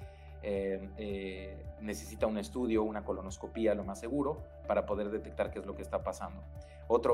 eh, 0.48 0.80
eh, 0.98 1.58
necesita 1.82 2.28
un 2.28 2.38
estudio, 2.38 2.84
una 2.84 3.04
colonoscopía, 3.04 3.74
lo 3.74 3.84
más 3.84 4.00
seguro, 4.00 4.44
para 4.68 4.86
poder 4.86 5.10
detectar 5.10 5.50
qué 5.50 5.58
es 5.58 5.66
lo 5.66 5.76
que 5.76 5.82
está 5.82 6.04
pasando. 6.04 6.40
Otra 6.88 7.14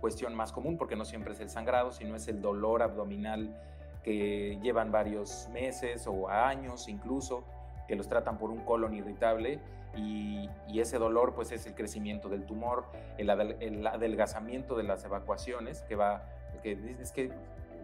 cuestión 0.00 0.36
más 0.36 0.52
común, 0.52 0.78
porque 0.78 0.94
no 0.94 1.04
siempre 1.04 1.32
es 1.32 1.40
el 1.40 1.50
sangrado, 1.50 1.90
sino 1.90 2.14
es 2.14 2.28
el 2.28 2.40
dolor 2.40 2.84
abdominal 2.84 3.60
que 4.04 4.56
llevan 4.62 4.92
varios 4.92 5.48
meses 5.52 6.06
o 6.06 6.28
años 6.28 6.88
incluso, 6.88 7.42
que 7.88 7.96
los 7.96 8.06
tratan 8.06 8.38
por 8.38 8.50
un 8.50 8.60
colon 8.60 8.94
irritable 8.94 9.58
y, 9.96 10.48
ese 10.78 10.98
dolor 10.98 11.34
pues 11.34 11.50
es 11.50 11.66
el 11.66 11.74
crecimiento 11.74 12.28
del 12.28 12.46
tumor, 12.46 12.84
el, 13.16 13.30
el, 13.30 13.84
adelgazamiento 13.84 14.76
de 14.76 14.84
las 14.84 15.04
evacuaciones, 15.04 15.82
que 15.82 15.96
va, 15.96 16.22
que 16.62 16.78
es 17.00 17.10
que 17.10 17.32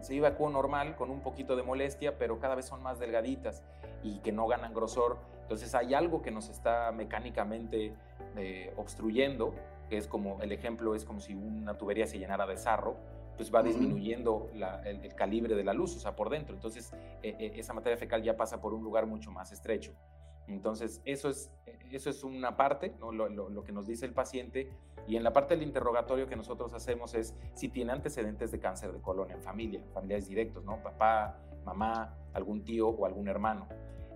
se 0.05 0.15
evacúa 0.15 0.51
normal 0.51 0.95
con 0.95 1.09
un 1.09 1.21
poquito 1.21 1.55
de 1.55 1.63
molestia, 1.63 2.17
pero 2.19 2.39
cada 2.39 2.53
vez 2.53 2.65
son 2.65 2.83
más 2.83 2.99
delgaditas 2.99 3.63
y 4.03 4.19
que 4.19 4.31
no 4.31 4.45
ganan 4.45 4.71
grosor. 4.71 5.17
Entonces 5.41 5.73
hay 5.73 5.95
algo 5.95 6.21
que 6.21 6.29
nos 6.29 6.49
está 6.49 6.91
mecánicamente 6.91 7.91
eh, 8.37 8.71
obstruyendo, 8.77 9.55
que 9.89 9.97
es 9.97 10.07
como 10.07 10.39
el 10.43 10.51
ejemplo 10.51 10.93
es 10.93 11.05
como 11.05 11.19
si 11.19 11.33
una 11.33 11.79
tubería 11.79 12.05
se 12.05 12.19
llenara 12.19 12.45
de 12.45 12.55
sarro, 12.55 12.95
pues 13.35 13.53
va 13.53 13.63
disminuyendo 13.63 14.49
el, 14.85 15.13
calibre 15.15 15.55
de 15.55 15.63
la 15.63 15.73
luz, 15.73 15.95
o 15.95 15.99
sea, 15.99 16.15
por 16.15 16.29
dentro. 16.29 16.53
Entonces 16.53 16.93
e, 17.23 17.29
e, 17.39 17.59
esa 17.59 17.73
materia 17.73 17.97
fecal 17.97 18.21
ya 18.21 18.37
pasa 18.37 18.61
por 18.61 18.75
un 18.75 18.83
lugar 18.83 19.07
mucho 19.07 19.31
más 19.31 19.51
estrecho. 19.51 19.91
Entonces, 20.47 21.01
eso 21.05 21.29
es, 21.29 21.51
eso 21.91 22.09
es 22.09 22.23
una 22.23 22.55
parte, 22.55 22.95
lo, 22.99 23.63
que 23.63 23.71
nos 23.71 23.87
dice 23.87 24.05
el 24.05 24.13
paciente. 24.13 24.71
Y 25.07 25.15
en 25.15 25.23
la 25.23 25.33
parte 25.33 25.55
del 25.55 25.63
interrogatorio 25.63 26.27
que 26.27 26.35
nosotros 26.35 26.73
hacemos 26.73 27.13
es 27.13 27.35
si 27.53 27.69
tiene 27.69 27.91
antecedentes 27.91 28.51
de 28.51 28.59
cáncer 28.59 28.91
de 28.91 29.01
colon 29.01 29.31
en 29.31 29.41
familia, 29.41 29.83
familiares 29.93 30.27
directos, 30.27 30.63
¿no? 30.63 30.81
Papá, 30.81 31.37
mamá, 31.63 32.17
algún 32.33 32.63
tío 32.63 32.89
o 32.89 33.05
algún 33.05 33.27
hermano. 33.27 33.67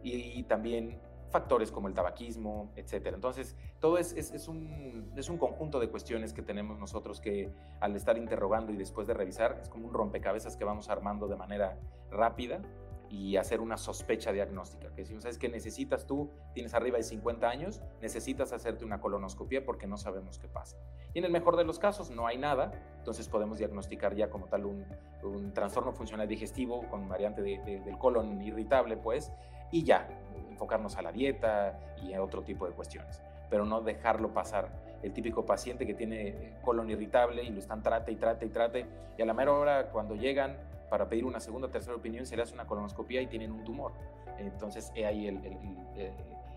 Y, 0.01 0.43
también 0.43 1.00
factores 1.29 1.71
como 1.71 1.88
el 1.88 1.93
tabaquismo, 1.93 2.71
etcétera. 2.75 3.15
Entonces, 3.15 3.55
todo 3.79 4.00
es, 4.00 4.13
es, 4.13 4.48
un, 4.48 5.12
es 5.15 5.29
un 5.29 5.38
conjunto 5.38 5.79
de 5.79 5.89
cuestiones 5.89 6.33
que 6.33 6.41
tenemos 6.41 6.79
nosotros 6.79 7.21
que 7.21 7.51
al 7.81 7.95
estar 7.95 8.17
interrogando 8.17 8.71
y 8.71 8.77
después 8.77 9.05
de 9.05 9.13
revisar, 9.13 9.59
es 9.62 9.69
como 9.69 9.88
un 9.88 9.93
rompecabezas 9.93 10.57
que 10.57 10.65
vamos 10.65 10.89
armando 10.89 11.27
de 11.27 11.36
manera 11.36 11.77
rápida 12.09 12.62
y 13.10 13.38
hacer 13.38 13.60
una 13.60 13.78
sospecha 13.78 14.32
diagnóstica. 14.32 14.94
Que 14.96 15.06
si 15.06 15.13
no 15.13 15.22
sabes 15.22 15.38
que 15.38 15.50
necesitas 15.50 16.06
tú, 16.06 16.30
tienes 16.54 16.74
arriba 16.74 16.98
de 16.98 17.04
50 17.04 17.50
años, 17.50 17.82
necesitas 18.01 18.54
hacerte 18.54 18.86
una 18.86 19.01
colonoscopia 19.01 19.66
porque 19.66 19.88
no 19.88 19.98
sabemos 19.98 20.38
qué 20.38 20.48
pasa. 20.48 20.78
Y 21.13 21.20
en 21.20 21.25
el 21.25 21.32
mejor 21.32 21.58
de 21.58 21.63
los 21.63 21.80
casos 21.80 22.12
no 22.12 22.28
hay 22.28 22.38
nada, 22.38 22.72
entonces 22.98 23.28
podemos 23.28 23.58
diagnosticar 23.58 24.16
ya 24.16 24.30
como 24.30 24.48
tal 24.48 24.66
un, 24.66 24.86
un 25.24 25.54
trastorno 25.54 25.92
funcional 25.92 26.28
digestivo 26.28 26.88
con 26.89 27.10
variante 27.10 27.42
del 27.42 27.98
colon 27.98 28.42
irritable, 28.42 28.96
pues, 28.96 29.32
y 29.72 29.84
ya, 29.84 30.08
enfocarnos 30.50 30.98
a 30.98 31.01
la 31.01 31.12
dieta 31.12 31.80
y 32.04 32.13
a 32.13 32.22
otro 32.22 32.44
tipo 32.44 32.68
de 32.68 32.74
cuestiones, 32.74 33.22
pero 33.50 33.66
no 33.66 33.82
dejarlo 33.82 34.34
pasar. 34.34 34.89
El 35.01 35.13
típico 35.13 35.46
paciente 35.46 35.88
que 35.88 35.94
tiene 35.94 36.58
colon 36.62 36.89
irritable 36.89 37.42
y 37.42 37.50
lo 37.50 37.60
están 37.60 37.82
trate 37.82 38.12
y 38.12 38.18
trate 38.18 38.46
y 38.46 38.50
trate, 38.50 38.86
y 39.18 39.22
a 39.22 39.25
la 39.25 39.34
mera 39.34 39.54
hora 39.54 39.89
cuando 39.92 40.16
llegan 40.16 40.58
para 40.89 41.08
pedir 41.08 41.25
una 41.25 41.39
segunda 41.39 41.67
o 41.67 41.72
tercera 41.72 41.96
opinión 41.96 42.25
se 42.25 42.36
le 42.36 42.43
hace 42.43 42.53
una 42.53 42.65
colonoscopia 42.65 43.22
y 43.22 43.27
tienen 43.27 43.51
un 43.51 43.63
tumor. 43.63 43.93
Entonces, 44.38 44.91
ahí 44.96 45.27
el, 45.27 45.39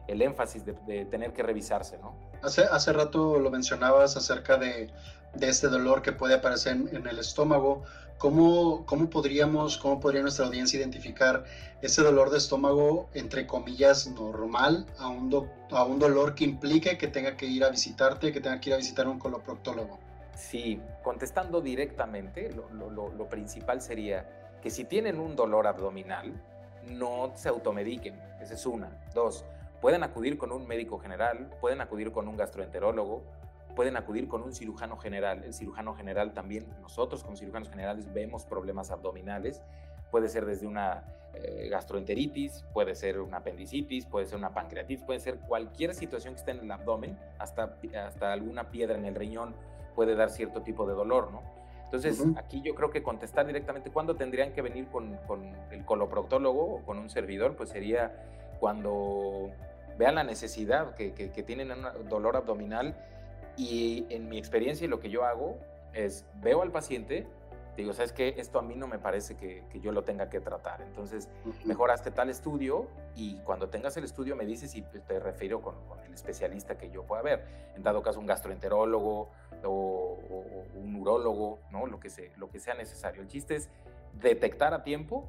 el, 0.09 0.23
énfasis 0.23 0.65
de, 0.65 1.05
tener 1.07 1.33
que 1.33 1.43
revisarse, 1.43 1.99
¿no? 1.99 2.15
Hace, 2.43 2.63
hace 2.63 2.93
rato 2.93 3.39
lo 3.39 3.51
mencionabas 3.51 4.17
acerca 4.17 4.57
de, 4.57 4.91
de 5.35 5.49
este 5.49 5.69
dolor 5.69 6.03
que 6.03 6.13
puede 6.13 6.35
aparecer 6.35 6.77
en, 6.93 7.07
el 7.07 7.19
estómago. 7.19 7.83
¿Cómo, 8.19 8.87
¿Cómo, 8.87 9.11
podríamos, 9.11 9.79
¿Cómo 9.79 9.99
podría 9.99 10.23
nuestra 10.23 10.47
audiencia 10.47 10.79
identificar 10.79 11.45
ese 11.81 12.03
dolor 12.03 12.31
de 12.31 12.39
estómago, 12.39 13.09
entre 13.15 13.47
comillas, 13.49 14.07
normal, 14.07 14.87
a 14.99 15.09
un, 15.09 15.49
a 15.71 15.85
un 15.85 15.99
dolor 15.99 16.37
que 16.37 16.45
implique 16.45 16.97
que 16.99 17.09
tenga 17.09 17.37
que 17.37 17.47
ir 17.47 17.65
a 17.65 17.71
visitarte, 17.71 18.33
que 18.33 18.41
tenga 18.41 18.61
que 18.61 18.71
ir 18.71 18.75
a 18.75 18.77
visitar 18.79 19.07
a 19.07 19.11
un 19.11 19.19
coloproctólogo? 19.19 19.99
Sí, 20.35 20.81
contestando 21.03 21.61
directamente, 21.61 22.51
lo, 22.53 23.29
principal 23.29 23.81
sería 23.81 24.59
que 24.63 24.71
si 24.71 24.85
tienen 24.85 25.19
un 25.19 25.37
dolor 25.37 25.67
abdominal, 25.67 26.33
no 26.87 27.33
se 27.35 27.49
automediquen, 27.49 28.21
esa 28.41 28.55
es 28.55 28.67
una. 28.67 28.91
Dos, 29.15 29.45
pueden 29.81 30.03
acudir 30.03 30.39
con 30.39 30.53
un 30.53 30.67
médico 30.67 30.99
general, 30.99 31.51
pueden 31.61 31.81
acudir 31.81 32.13
con 32.13 32.29
un 32.29 32.37
gastroenterólogo, 32.37 33.23
pueden 33.75 33.97
acudir 33.97 34.29
con 34.29 34.43
un 34.43 34.53
cirujano 34.53 34.97
general. 34.97 35.45
El 35.45 35.55
cirujano 35.55 35.95
general 35.95 36.33
también, 36.33 36.67
nosotros 36.81 37.23
como 37.23 37.37
cirujanos 37.37 37.69
generales 37.71 38.13
vemos 38.13 38.45
problemas 38.45 38.91
abdominales. 38.91 39.63
Puede 40.11 40.29
ser 40.29 40.45
desde 40.45 40.67
una 40.67 41.05
eh, 41.35 41.69
gastroenteritis, 41.71 42.65
puede 42.73 42.95
ser 42.95 43.21
una 43.21 43.39
apendicitis, 43.39 44.07
puede 44.07 44.27
ser 44.27 44.39
una 44.39 44.53
pancreatitis, 44.53 45.05
puede 45.05 45.21
ser 45.21 45.39
cualquier 45.39 45.95
situación 45.95 46.35
que 46.35 46.41
esté 46.41 46.51
en 46.51 46.61
el 46.61 46.71
abdomen, 46.71 47.19
hasta, 47.39 47.77
hasta 48.05 48.33
alguna 48.33 48.71
piedra 48.71 48.97
en 48.97 49.07
el 49.07 49.15
riñón 49.15 49.55
puede 49.95 50.15
dar 50.15 50.31
cierto 50.31 50.63
tipo 50.63 50.87
de 50.87 50.95
dolor, 50.95 51.31
¿no? 51.33 51.43
Entonces, 51.85 52.25
aquí 52.37 52.63
yo 52.63 52.75
creo 52.75 52.91
que 52.91 53.03
contestar 53.03 53.47
directamente 53.47 53.91
cuándo 53.91 54.17
tendrían 54.17 54.55
que 54.55 54.63
venir 54.63 54.87
con, 54.87 55.15
con, 55.27 55.55
el 55.71 55.85
coloproctólogo 55.85 56.77
o 56.77 56.83
con 56.87 56.99
un 56.99 57.11
servidor, 57.11 57.55
pues 57.55 57.69
sería 57.69 58.25
cuando 58.61 59.51
vean 59.99 60.15
la 60.15 60.25
necesidad, 60.25 60.95
que, 60.95 61.13
que, 61.13 61.31
que 61.31 61.43
tienen 61.43 61.71
un 61.71 62.09
dolor 62.09 62.37
abdominal 62.37 62.97
y 63.59 64.07
en 64.09 64.31
mi 64.31 64.39
experiencia 64.39 64.87
y 64.87 64.89
lo 64.89 65.01
que 65.01 65.11
yo 65.11 65.25
hago 65.25 65.59
es 65.93 66.25
veo 66.41 66.63
al 66.63 66.71
paciente, 66.71 67.27
digo, 67.77 67.93
¿sabes 67.93 68.13
qué? 68.13 68.35
Esto 68.37 68.59
a 68.59 68.63
mí 68.63 68.75
no 68.75 68.87
me 68.87 68.99
parece 68.99 69.37
que, 69.37 69.65
que 69.71 69.81
yo 69.81 69.93
lo 69.93 70.03
tenga 70.03 70.29
que 70.29 70.41
tratar. 70.41 70.83
Entonces, 70.83 71.29
mejor 71.65 71.91
hazte 71.91 72.11
tal 72.11 72.29
estudio 72.29 72.89
y 73.17 73.37
cuando 73.39 73.69
tengas 73.69 73.97
el 73.97 74.05
estudio 74.05 74.37
me 74.37 74.45
dices 74.45 74.75
y 74.75 74.83
te 74.83 75.19
refiero 75.19 75.61
con, 75.63 75.75
con, 75.87 76.01
el 76.01 76.13
especialista 76.13 76.77
que 76.77 76.91
yo 76.91 77.05
pueda 77.05 77.23
ver. 77.23 77.73
En 77.75 77.83
dado 77.83 78.03
caso, 78.03 78.21
un 78.21 78.27
gastroenterólogo 78.27 79.31
o, 79.65 80.19
un 80.75 80.97
urólogo, 80.97 81.61
¿no? 81.71 81.87
Lo 81.87 82.01
que, 82.01 82.11
sea, 82.11 82.31
lo 82.37 82.51
que 82.51 82.61
sea 82.61 82.75
necesario. 82.75 83.23
El 83.23 83.29
chiste 83.29 83.57
es 83.57 83.69
detectar 84.21 84.75
a 84.75 84.83
tiempo, 84.83 85.29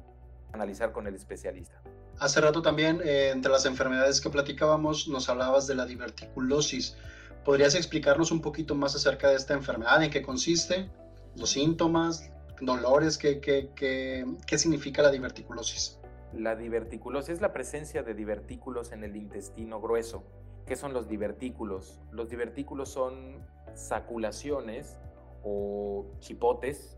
analizar 0.52 0.92
con 0.92 1.06
el 1.06 1.14
especialista. 1.14 1.80
Hace 2.18 2.40
rato 2.40 2.62
también, 2.62 3.00
eh, 3.04 3.30
entre 3.32 3.50
las 3.50 3.66
enfermedades 3.66 4.20
que 4.20 4.30
platicábamos, 4.30 5.08
nos 5.08 5.28
hablabas 5.28 5.66
de 5.66 5.74
la 5.74 5.86
diverticulosis. 5.86 6.96
¿Podrías 7.44 7.74
explicarnos 7.74 8.30
un 8.30 8.40
poquito 8.40 8.74
más 8.74 8.94
acerca 8.94 9.28
de 9.28 9.36
esta 9.36 9.54
enfermedad? 9.54 10.02
¿En 10.02 10.10
qué 10.10 10.22
consiste? 10.22 10.88
¿Los 11.36 11.50
síntomas? 11.50 12.30
¿Dolores? 12.60 13.18
¿Qué, 13.18 13.40
qué, 13.40 13.70
qué, 13.74 14.24
qué 14.46 14.58
significa 14.58 15.02
la 15.02 15.10
diverticulosis? 15.10 15.98
La 16.32 16.56
diverticulosis 16.56 17.34
es 17.34 17.40
la 17.40 17.52
presencia 17.52 18.02
de 18.02 18.14
divertículos 18.14 18.92
en 18.92 19.04
el 19.04 19.16
intestino 19.16 19.80
grueso. 19.80 20.24
¿Qué 20.66 20.76
son 20.76 20.92
los 20.92 21.08
divertículos? 21.08 22.00
Los 22.10 22.30
divertículos 22.30 22.88
son 22.88 23.46
saculaciones 23.74 24.98
o 25.42 26.06
chipotes, 26.20 26.96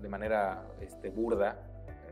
de 0.00 0.08
manera 0.08 0.66
este, 0.80 1.10
burda, 1.10 1.58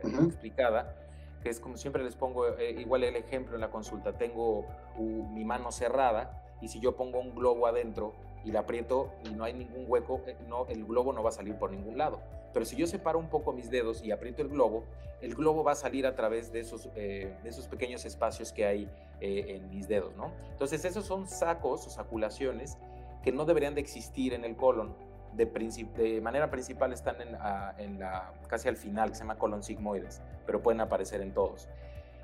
eh, 0.03 0.25
explicada, 0.25 0.95
que 1.41 1.49
es 1.49 1.59
como 1.59 1.77
siempre 1.77 2.03
les 2.03 2.15
pongo, 2.15 2.47
eh, 2.57 2.71
igual 2.79 3.03
el 3.03 3.15
ejemplo 3.15 3.55
en 3.55 3.61
la 3.61 3.71
consulta, 3.71 4.17
tengo 4.17 4.67
mi 4.97 5.43
mano 5.43 5.71
cerrada 5.71 6.43
y 6.61 6.67
si 6.67 6.79
yo 6.79 6.95
pongo 6.95 7.19
un 7.19 7.35
globo 7.35 7.67
adentro 7.67 8.13
y 8.43 8.51
la 8.51 8.61
aprieto 8.61 9.11
y 9.25 9.29
no 9.29 9.43
hay 9.43 9.53
ningún 9.53 9.85
hueco, 9.87 10.21
eh, 10.25 10.35
no, 10.47 10.65
el 10.67 10.85
globo 10.85 11.13
no 11.13 11.23
va 11.23 11.29
a 11.29 11.33
salir 11.33 11.55
por 11.55 11.71
ningún 11.71 11.97
lado. 11.97 12.19
Pero 12.53 12.65
si 12.65 12.75
yo 12.75 12.87
separo 12.87 13.19
un 13.19 13.29
poco 13.29 13.53
mis 13.53 13.69
dedos 13.69 14.03
y 14.03 14.11
aprieto 14.11 14.41
el 14.41 14.49
globo, 14.49 14.83
el 15.21 15.35
globo 15.35 15.63
va 15.63 15.73
a 15.73 15.75
salir 15.75 16.05
a 16.05 16.15
través 16.15 16.51
de 16.51 16.59
esos, 16.59 16.89
eh, 16.95 17.37
de 17.43 17.49
esos 17.49 17.67
pequeños 17.67 18.05
espacios 18.05 18.51
que 18.51 18.65
hay 18.65 18.89
eh, 19.21 19.55
en 19.55 19.69
mis 19.69 19.87
dedos, 19.87 20.15
¿no? 20.15 20.31
Entonces 20.51 20.83
esos 20.83 21.05
son 21.05 21.27
sacos 21.27 21.85
o 21.87 21.89
saculaciones 21.89 22.77
que 23.23 23.31
no 23.31 23.45
deberían 23.45 23.75
de 23.75 23.81
existir 23.81 24.33
en 24.33 24.43
el 24.43 24.55
colon. 24.55 24.95
De, 25.33 25.45
de 25.45 26.19
manera 26.19 26.51
principal 26.51 26.91
están 26.91 27.21
en, 27.21 27.37
en 27.77 27.99
la, 27.99 28.33
casi 28.47 28.67
al 28.67 28.75
final, 28.75 29.09
que 29.09 29.15
se 29.15 29.21
llama 29.21 29.37
colon 29.37 29.63
sigmoides, 29.63 30.21
pero 30.45 30.61
pueden 30.61 30.81
aparecer 30.81 31.21
en 31.21 31.33
todos. 31.33 31.69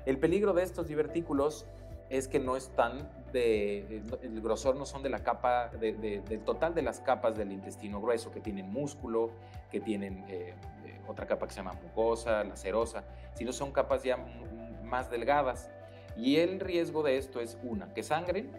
El 0.04 0.18
peligro 0.18 0.52
de 0.52 0.62
estos 0.62 0.88
divertículos 0.88 1.66
es 2.10 2.28
que 2.28 2.38
no 2.38 2.56
están 2.56 3.08
de, 3.32 4.02
el 4.22 4.40
grosor 4.40 4.76
no 4.76 4.86
son 4.86 5.02
de 5.02 5.10
la 5.10 5.22
capa, 5.22 5.68
de, 5.68 5.92
del 5.92 6.40
total 6.40 6.74
de 6.74 6.82
las 6.82 7.00
capas 7.00 7.36
del 7.36 7.52
intestino 7.52 8.00
grueso, 8.00 8.30
que 8.30 8.40
tienen 8.40 8.70
músculo, 8.70 9.30
que 9.70 9.80
tienen 9.80 10.24
eh, 10.28 10.54
eh, 10.86 11.00
otra 11.06 11.26
capa 11.26 11.46
que 11.46 11.52
se 11.52 11.58
llama 11.58 11.74
mucosa, 11.74 12.44
la 12.44 12.56
serosa, 12.56 13.04
sino 13.34 13.52
son 13.52 13.72
capas 13.72 14.02
ya 14.02 14.16
más 14.84 15.10
delgadas. 15.10 15.70
Y 16.16 16.36
el 16.36 16.58
riesgo 16.60 17.02
de 17.02 17.18
esto 17.18 17.40
es 17.40 17.58
una, 17.62 17.92
que 17.92 18.02
sangren 18.02 18.50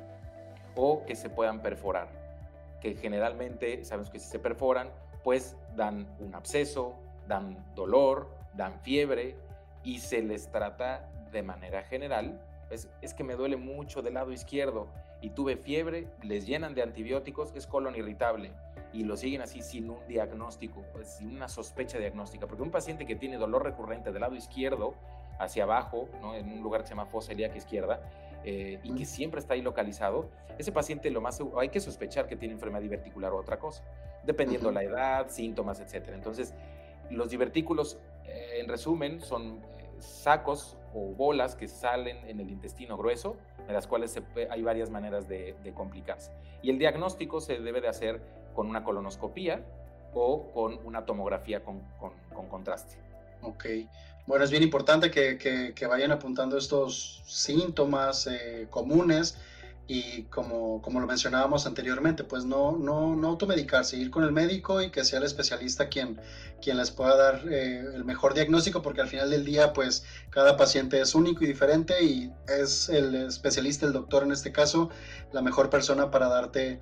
o 0.76 1.04
que 1.06 1.16
se 1.16 1.30
puedan 1.30 1.62
perforar, 1.62 2.08
que 2.80 2.96
generalmente 2.96 3.84
sabemos 3.84 4.10
que 4.12 4.20
si 4.20 4.30
se 4.30 4.40
perforan, 4.40 4.90
pues 5.24 5.58
dan 5.76 6.08
un 6.20 6.36
absceso, 6.36 6.96
dan 7.28 7.58
dolor, 7.76 8.30
dan 8.54 8.80
fiebre 8.82 9.36
y 9.84 10.00
se 10.00 10.22
les 10.22 10.50
trata 10.52 11.10
de 11.32 11.44
manera 11.44 11.84
general 11.84 12.40
es, 12.70 13.14
que 13.14 13.24
me 13.24 13.36
duele 13.36 13.58
mucho 13.58 14.02
del 14.02 14.16
lado 14.16 14.32
izquierdo 14.32 14.88
y 15.22 15.32
tuve 15.32 15.58
fiebre, 15.58 16.08
les 16.24 16.46
llenan 16.46 16.76
de 16.76 16.84
antibióticos, 16.84 17.54
es 17.56 17.68
colon 17.68 17.96
irritable 17.96 18.52
y 18.94 19.04
lo 19.04 19.18
siguen 19.18 19.42
así 19.42 19.62
sin 19.62 19.90
un 19.90 20.08
diagnóstico, 20.08 20.84
pues, 20.94 21.18
sin 21.18 21.36
una 21.36 21.48
sospecha 21.48 21.98
diagnóstica. 21.98 22.48
Porque 22.48 22.64
un 22.64 22.72
paciente 22.72 23.06
que 23.06 23.16
tiene 23.16 23.38
dolor 23.38 23.64
recurrente 23.64 24.12
del 24.12 24.22
lado 24.22 24.36
izquierdo, 24.36 24.96
hacia 25.40 25.64
abajo, 25.64 26.10
¿no? 26.22 26.36
en 26.36 26.52
un 26.52 26.62
lugar 26.62 26.82
que 26.82 26.88
se 26.88 26.94
llama 26.94 27.06
fosa 27.06 27.34
ilíaca 27.34 27.58
izquierda, 27.58 28.02
eh, 28.44 28.80
y 28.84 28.94
que 28.94 29.06
siempre 29.06 29.40
está 29.40 29.54
ahí 29.54 29.62
localizado, 29.62 30.30
ese 30.58 30.72
paciente 30.72 31.10
lo 31.12 31.22
más 31.22 31.42
hay 31.58 31.70
que 31.70 31.80
sospechar 31.80 32.28
que 32.28 32.36
tiene 32.36 32.54
enfermedad 32.54 32.82
diverticular 32.82 33.32
o 33.32 33.38
otra 33.38 33.58
cosa, 33.58 33.84
dependiendo 34.26 34.72
la 34.72 34.84
edad, 34.84 35.30
síntomas, 35.30 35.80
etc. 35.80 36.10
Entonces, 36.14 36.54
los 37.10 37.30
divertículos, 37.30 37.98
eh, 38.26 38.60
en 38.60 38.68
resumen, 38.68 39.22
son 39.22 39.62
sacos 40.00 40.78
o 40.94 41.14
bolas 41.14 41.56
que 41.56 41.68
salen 41.68 42.18
en 42.28 42.40
el 42.40 42.50
intestino 42.50 42.98
grueso, 42.98 43.38
de 43.68 43.74
las 43.74 43.88
cuales 43.88 44.20
hay 44.50 44.62
varias 44.62 44.90
maneras 44.90 45.28
de, 45.28 45.56
complicarse. 45.76 46.32
Y 46.62 46.70
el 46.70 46.80
diagnóstico 46.80 47.42
se 47.42 47.60
debe 47.60 47.82
de 47.82 47.88
hacer 47.88 48.22
con 48.54 48.68
una 48.68 48.84
colonoscopía 48.84 49.64
o 50.14 50.52
con 50.54 50.80
una 50.86 51.06
tomografía 51.06 51.64
con, 51.64 51.82
contraste. 52.50 52.98
Ok. 53.42 53.66
Bueno, 54.26 54.44
es 54.44 54.52
bien 54.52 54.64
importante 54.64 55.10
que, 55.12 55.88
vayan 55.88 56.12
apuntando 56.12 56.58
estos 56.58 57.24
síntomas 57.26 58.28
eh, 58.28 58.68
comunes 58.70 59.38
y 59.90 60.22
como, 60.26 60.84
como 60.84 61.00
lo 61.00 61.08
mencionábamos 61.08 61.66
anteriormente, 61.66 62.24
pues 62.24 62.46
no, 62.46 62.78
no, 62.78 63.16
no 63.16 63.28
automedicarse, 63.30 63.98
ir 63.98 64.12
con 64.12 64.24
el 64.24 64.32
médico 64.32 64.84
y 64.84 64.92
que 64.92 65.04
sea 65.04 65.18
el 65.18 65.26
especialista 65.26 65.90
quien, 65.90 66.22
quien 66.62 66.78
les 66.78 66.92
pueda 66.92 67.18
dar 67.18 67.42
eh, 67.52 67.84
el 67.96 68.06
mejor 68.06 68.36
diagnóstico, 68.36 68.84
porque 68.84 69.02
al 69.02 69.08
final 69.08 69.32
del 69.32 69.44
día, 69.46 69.74
pues 69.74 70.06
cada 70.30 70.58
paciente 70.58 71.02
es 71.02 71.16
único 71.16 71.44
y 71.44 71.48
diferente 71.48 72.04
y 72.04 72.32
es 72.48 72.88
el 72.90 73.16
especialista, 73.16 73.88
el 73.88 73.94
doctor 73.94 74.22
en 74.22 74.32
este 74.32 74.52
caso, 74.52 74.92
la 75.34 75.42
mejor 75.42 75.72
persona 75.72 76.12
para 76.12 76.28
darte 76.28 76.80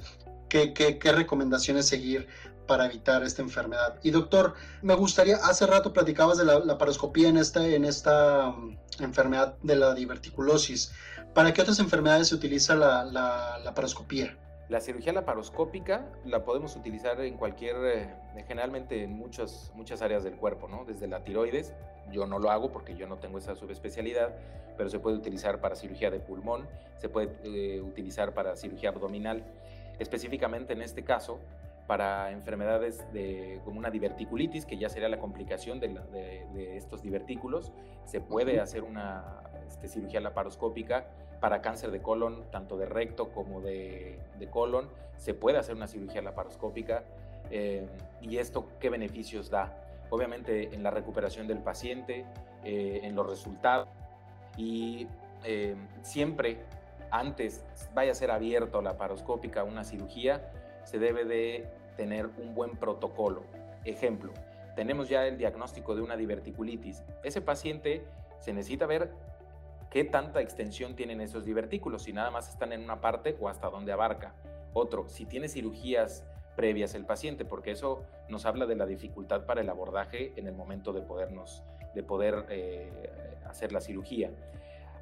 qué, 0.50 0.74
qué, 0.74 1.00
qué 1.00 1.14
recomendaciones 1.14 1.88
seguir 1.88 2.28
para 2.68 2.86
evitar 2.86 3.24
esta 3.24 3.42
enfermedad. 3.42 3.96
Y 4.04 4.12
doctor, 4.12 4.54
me 4.82 4.94
gustaría, 4.94 5.38
hace 5.38 5.66
rato 5.66 5.94
platicabas 5.94 6.38
de 6.38 6.46
la, 6.46 6.60
la 6.60 6.78
paroscopía 6.78 7.30
en 7.30 7.38
esta, 7.38 7.66
en 7.66 7.86
esta 7.86 8.50
um, 8.50 8.78
enfermedad 9.00 9.56
de 9.64 9.76
la 9.76 9.94
diverticulosis. 9.94 10.94
¿Para 11.34 11.54
qué 11.54 11.62
otras 11.62 11.80
enfermedades 11.80 12.28
se 12.28 12.36
utiliza 12.36 12.76
la, 12.76 13.06
la, 13.06 13.60
la 13.64 13.74
paroscopía? 13.74 14.38
La 14.70 14.82
cirugía 14.82 15.14
laparoscópica 15.14 16.06
la 16.26 16.44
podemos 16.44 16.76
utilizar 16.76 17.22
en 17.22 17.38
cualquier, 17.38 17.76
eh, 17.86 18.16
generalmente 18.48 19.02
en 19.04 19.14
muchas, 19.14 19.72
muchas 19.76 20.02
áreas 20.02 20.26
del 20.26 20.36
cuerpo, 20.36 20.68
¿no? 20.68 20.84
Desde 20.84 21.08
la 21.08 21.24
tiroides, 21.24 21.74
yo 22.12 22.26
no 22.26 22.38
lo 22.38 22.52
hago 22.52 22.70
porque 22.70 22.98
yo 22.98 23.08
no 23.08 23.16
tengo 23.18 23.38
esa 23.38 23.56
subespecialidad, 23.56 24.36
pero 24.78 24.90
se 24.90 25.00
puede 25.00 25.16
utilizar 25.16 25.62
para 25.62 25.78
cirugía 25.78 26.12
de 26.12 26.20
pulmón, 26.20 26.68
se 26.98 27.08
puede 27.08 27.30
eh, 27.44 27.82
utilizar 27.82 28.34
para 28.34 28.58
cirugía 28.58 28.90
abdominal. 28.90 29.42
Específicamente 30.00 30.74
en 30.74 30.82
este 30.82 31.04
caso, 31.04 31.40
para 31.88 32.32
enfermedades 32.32 33.06
de, 33.14 33.62
como 33.64 33.80
una 33.80 33.90
diverticulitis, 33.90 34.66
que 34.66 34.78
ya 34.78 34.90
sería 34.90 35.08
la 35.08 35.20
complicación 35.20 35.80
de, 35.80 35.88
de, 36.54 36.78
estos 36.78 37.02
divertículos, 37.02 37.72
se 38.06 38.20
puede 38.20 38.60
hacer 38.60 38.84
una 38.84 39.42
este, 39.68 39.88
cirugía 39.88 40.20
laparoscópica 40.20 41.08
para 41.40 41.62
cáncer 41.62 41.92
de 41.92 42.02
colon, 42.02 42.44
tanto 42.52 42.78
de 42.78 42.86
recto 42.86 43.30
como 43.32 43.62
de, 43.62 44.20
colon, 44.52 44.90
se 45.18 45.34
puede 45.34 45.58
hacer 45.58 45.76
una 45.76 45.88
cirugía 45.88 46.22
laparoscópica. 46.22 47.04
Eh, 47.50 47.88
¿Y 48.22 48.38
esto 48.38 48.68
qué 48.80 48.90
beneficios 48.90 49.50
da? 49.50 49.84
Obviamente 50.10 50.74
en 50.74 50.84
la 50.84 50.92
recuperación 50.92 51.48
del 51.48 51.60
paciente, 51.60 52.26
eh, 52.64 53.02
en 53.04 53.16
los 53.16 53.28
resultados 53.28 53.88
y 54.58 55.08
eh, 55.44 55.76
siempre 56.02 56.58
antes 57.12 57.64
vaya 57.94 58.12
a 58.12 58.16
ser 58.16 58.32
abierto 58.32 58.82
la 58.82 58.92
laparoscópica 58.92 59.64
una 59.64 59.84
cirugía, 59.84 60.52
se 60.84 61.00
debe 61.00 61.26
de 61.26 61.68
tener 61.98 62.28
un 62.38 62.56
buen 62.56 62.78
protocolo. 62.78 63.44
Ejemplo, 63.84 64.32
tenemos 64.76 65.10
ya 65.10 65.26
el 65.26 65.38
diagnóstico 65.38 65.96
de 65.96 66.02
una 66.02 66.16
diverticulitis. 66.16 67.04
Ese 67.24 67.42
paciente 67.42 68.06
se 68.40 68.54
necesita 68.54 68.86
ver 68.86 69.12
qué 69.90 70.04
tanta 70.04 70.42
extensión 70.42 70.96
tienen 70.96 71.20
esos 71.20 71.44
divertículos, 71.44 72.04
si 72.04 72.14
nada 72.14 72.32
más 72.32 72.50
están 72.50 72.72
en 72.72 72.84
una 72.84 73.02
parte 73.02 73.36
o 73.40 73.50
hasta 73.50 73.70
dónde 73.70 73.92
abarca. 73.92 74.34
Otro, 74.74 75.10
si 75.10 75.26
tiene 75.26 75.50
cirugías 75.50 76.24
previas 76.56 76.96
el 76.96 77.06
paciente, 77.06 77.46
porque 77.46 77.72
eso 77.72 78.04
nos 78.30 78.46
habla 78.46 78.66
de 78.66 78.76
la 78.76 78.86
dificultad 78.86 79.46
para 79.46 79.62
el 79.62 79.70
abordaje 79.70 80.34
en 80.36 80.48
el 80.48 80.54
momento 80.54 80.94
de, 80.94 81.02
podernos, 81.02 81.64
de 81.94 82.04
poder 82.04 82.46
eh, 82.50 83.10
hacer 83.48 83.72
la 83.72 83.82
cirugía. 83.82 84.32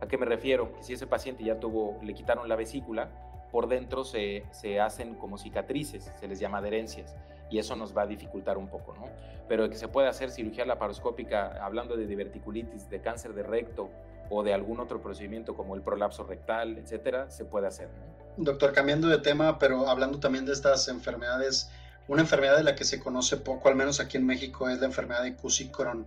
¿A 0.02 0.08
qué 0.08 0.18
me 0.18 0.26
refiero? 0.26 0.74
Que 0.74 0.84
si 0.84 0.94
ese 0.94 1.08
paciente 1.08 1.44
ya 1.44 1.60
tuvo, 1.60 1.98
le 2.04 2.14
quitaron 2.14 2.48
la 2.50 2.56
vesícula, 2.56 3.10
por 3.56 3.70
dentro 3.70 4.04
se, 4.04 4.44
se 4.52 4.82
hacen 4.82 5.16
como 5.16 5.38
cicatrices, 5.38 6.12
se 6.20 6.28
les 6.28 6.42
llama 6.42 6.58
adherencias, 6.58 7.16
y 7.50 7.58
eso 7.58 7.78
nos 7.78 7.96
va 7.96 8.02
a 8.02 8.06
dificultar 8.06 8.58
un 8.58 8.68
poco, 8.68 8.94
¿no? 8.96 9.06
Pero 9.48 9.70
que 9.70 9.78
se 9.78 9.88
puede 9.88 10.10
hacer 10.10 10.30
cirugía 10.30 10.66
laparoscópica, 10.66 11.64
hablando 11.64 11.96
de 11.96 12.06
diverticulitis, 12.06 12.90
de 12.90 13.00
cáncer 13.00 13.34
de 13.34 13.44
recto 13.44 13.90
o 14.30 14.44
de 14.44 14.54
algún 14.54 14.82
otro 14.82 15.02
procedimiento 15.02 15.56
como 15.56 15.74
el 15.74 15.82
prolapso 15.84 16.26
rectal, 16.26 16.78
etcétera, 16.78 17.32
se 17.32 17.46
puede 17.46 17.68
hacer. 17.68 17.88
Doctor, 18.36 18.74
cambiando 18.74 19.08
de 19.08 19.20
tema, 19.20 19.58
pero 19.58 19.88
hablando 19.88 20.20
también 20.20 20.46
de 20.46 20.52
estas 20.52 20.90
enfermedades, 20.90 21.72
una 22.10 22.24
enfermedad 22.24 22.58
de 22.58 22.64
la 22.64 22.76
que 22.76 22.84
se 22.84 23.00
conoce 23.00 23.38
poco, 23.38 23.70
al 23.70 23.76
menos 23.76 24.02
aquí 24.02 24.18
en 24.18 24.26
México, 24.26 24.68
es 24.68 24.82
la 24.82 24.88
enfermedad 24.88 25.24
de 25.24 25.34
Cusi-Crohn. 25.38 26.06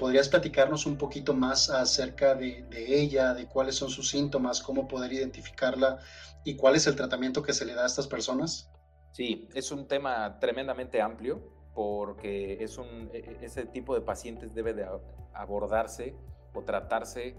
¿Podrías 0.00 0.30
platicarnos 0.30 0.86
un 0.86 0.96
poquito 0.96 1.34
más 1.34 1.68
acerca 1.68 2.34
de, 2.34 2.64
ella, 2.72 3.34
de 3.34 3.46
cuáles 3.46 3.74
son 3.74 3.90
sus 3.90 4.08
síntomas, 4.08 4.62
cómo 4.62 4.88
poder 4.88 5.12
identificarla 5.12 5.98
y 6.42 6.56
cuál 6.56 6.76
es 6.76 6.86
el 6.86 6.96
tratamiento 6.96 7.42
que 7.42 7.52
se 7.52 7.66
le 7.66 7.74
da 7.74 7.82
a 7.82 7.86
estas 7.86 8.06
personas? 8.06 8.70
Sí, 9.12 9.46
es 9.52 9.70
un 9.70 9.86
tema 9.86 10.38
tremendamente 10.40 11.02
amplio 11.02 11.42
porque 11.74 12.54
e, 12.54 12.64
e, 12.64 13.44
ese 13.44 13.66
tipo 13.66 13.94
de 13.94 14.00
pacientes 14.00 14.54
debe 14.54 14.72
de 14.72 14.86
abordarse 15.34 16.14
o 16.54 16.62
tratarse 16.62 17.36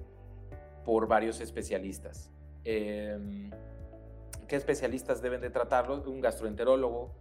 por 0.86 1.08
varios 1.08 1.42
especialistas. 1.42 2.30
Em, 2.64 3.50
¿Qué 4.48 4.56
especialistas 4.56 5.20
deben 5.20 5.42
de 5.42 5.50
tratarlo? 5.50 6.00
Un 6.04 6.22
gastroenterólogo, 6.22 7.16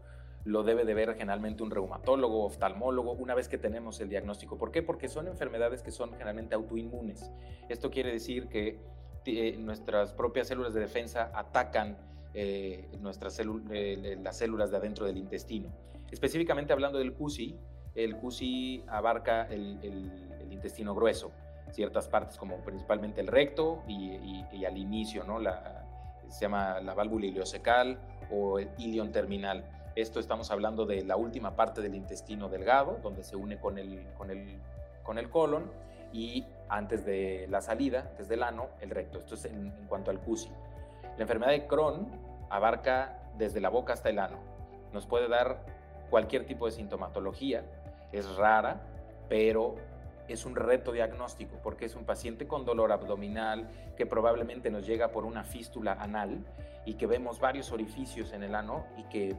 lo 0.45 0.63
debe 0.63 0.85
de 0.85 0.95
ver 0.95 1.15
generalmente 1.15 1.63
un 1.63 1.71
reumatólogo, 1.71 2.45
oftalmólogo, 2.45 3.13
una 3.13 3.35
vez 3.35 3.49
que 3.49 3.59
tenemos 3.59 4.01
el 4.01 4.09
diagnóstico. 4.09 4.57
¿Por 4.57 4.71
qué? 4.71 4.83
Porque 4.83 5.09
son 5.09 5.29
enfermedades 5.29 5.83
que 5.83 5.91
son 5.91 6.13
generalmente 6.13 6.55
autoinmunes. 6.55 7.31
Esto 7.69 7.91
quiere 7.91 8.13
decir 8.13 8.49
que 8.49 8.79
eh, 9.27 9.57
nuestras 9.59 10.13
propias 10.13 10.49
células 10.49 10.73
de 10.73 10.81
defensa 10.81 11.31
atacan 11.35 11.99
eh, 12.33 12.89
nuestras 13.01 13.39
eh, 13.41 14.19
las 14.23 14.39
células 14.39 14.71
de 14.71 14.77
adentro 14.79 15.05
del 15.07 15.19
intestino. 15.19 15.69
Específicamente 16.11 16.73
hablando 16.73 16.99
del 16.99 17.13
CUSI, 17.13 17.57
el 17.95 18.17
CUSI 18.17 18.85
abarca 18.89 19.47
el 19.49 20.49
intestino 20.51 20.95
grueso 20.95 21.33
ciertas 21.73 22.09
partes 22.09 22.37
como 22.37 22.59
principalmente 22.59 23.21
el 23.21 23.27
recto 23.27 23.83
y, 23.87 24.65
al 24.65 24.77
inicio, 24.77 25.25
¿no? 25.25 25.39
Se 26.29 26.43
llama 26.43 26.81
la 26.81 26.95
válvula 26.95 27.27
iliocecal 27.27 27.99
o 28.31 28.59
el 28.59 28.71
ilion 28.79 29.11
terminal. 29.11 29.65
Esto 29.97 30.21
estamos 30.21 30.51
hablando 30.51 30.87
de 30.87 31.05
la 31.05 31.17
última 31.17 31.57
parte 31.57 31.81
del 31.81 31.95
intestino 31.95 32.49
delgado, 32.49 32.99
donde 33.03 33.25
se 33.25 33.37
une 33.37 33.59
con 33.59 33.77
el, 33.77 34.07
con 34.17 34.31
el, 34.31 34.59
con 35.03 35.19
el 35.19 35.29
colon 35.29 35.71
y 36.13 36.45
antes 36.69 37.05
de 37.05 37.47
la 37.49 37.61
salida, 37.61 38.07
antes 38.11 38.29
del 38.29 38.43
ano, 38.43 38.69
el 38.81 38.91
recto. 38.91 39.19
Esto 39.19 39.35
es 39.35 39.47
en, 39.47 39.67
en 39.67 39.87
cuanto 39.89 40.11
al 40.11 40.21
CUSI. 40.21 40.51
La 41.17 41.23
enfermedad 41.23 41.51
de 41.51 41.67
Crohn 41.67 42.09
abarca 42.51 43.19
desde 43.37 43.61
la 43.61 43.69
boca 43.69 43.93
hasta 43.93 44.11
el 44.11 44.21
ano. 44.21 44.39
Nos 44.93 45.07
puede 45.07 45.29
dar 45.29 45.65
cualquier 46.09 46.47
tipo 46.47 46.67
de 46.67 46.73
sintomatología. 46.73 47.65
Es 48.13 48.37
rara, 48.37 48.81
pero 49.29 49.77
es 50.29 50.45
un 50.45 50.55
reto 50.55 50.93
diagnóstico 50.93 51.57
porque 51.63 51.87
es 51.87 51.97
un 51.97 52.05
paciente 52.05 52.47
con 52.47 52.65
dolor 52.65 52.93
abdominal 52.93 53.69
que 53.97 54.07
probablemente 54.07 54.71
nos 54.71 54.87
llega 54.87 55.09
por 55.09 55.25
una 55.25 55.43
fístula 55.43 55.95
anal 55.95 56.45
y 56.85 56.95
que 56.95 57.07
vemos 57.07 57.41
varios 57.41 57.73
orificios 57.73 58.33
en 58.33 58.43
el 58.43 58.55
ano 58.55 58.87
y 58.97 59.03
que 59.05 59.37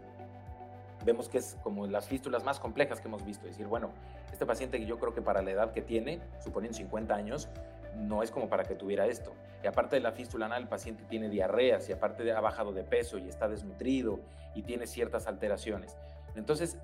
vemos 1.03 1.29
que 1.29 1.37
es 1.39 1.57
como 1.63 1.87
las 1.87 2.07
fístulas 2.07 2.43
más 2.43 2.59
complejas 2.59 3.01
que 3.01 3.07
hemos 3.07 3.25
visto. 3.25 3.45
Es 3.45 3.53
decir, 3.53 3.67
bueno, 3.67 3.91
este 4.31 4.45
paciente 4.45 4.83
yo 4.85 4.99
creo 4.99 5.13
que 5.13 5.21
para 5.21 5.41
la 5.41 5.51
edad 5.51 5.71
que 5.71 5.81
tiene, 5.81 6.19
suponiendo 6.43 6.77
50 6.77 7.13
años, 7.13 7.49
no 7.95 8.23
es 8.23 8.31
como 8.31 8.49
para 8.49 8.63
que 8.63 8.75
tuviera 8.75 9.05
esto. 9.05 9.33
Y 9.63 9.67
aparte 9.67 9.95
de 9.95 10.01
la 10.01 10.11
fístula 10.11 10.45
anal, 10.45 10.63
el 10.63 10.67
paciente 10.67 11.03
tiene 11.03 11.29
diarreas 11.29 11.87
y 11.89 11.93
aparte 11.93 12.31
ha 12.31 12.39
bajado 12.39 12.71
de 12.71 12.83
peso 12.83 13.17
y 13.17 13.27
está 13.27 13.47
desnutrido 13.47 14.19
y 14.55 14.63
tiene 14.63 14.87
ciertas 14.87 15.27
alteraciones. 15.27 15.97
Entonces, 16.35 16.77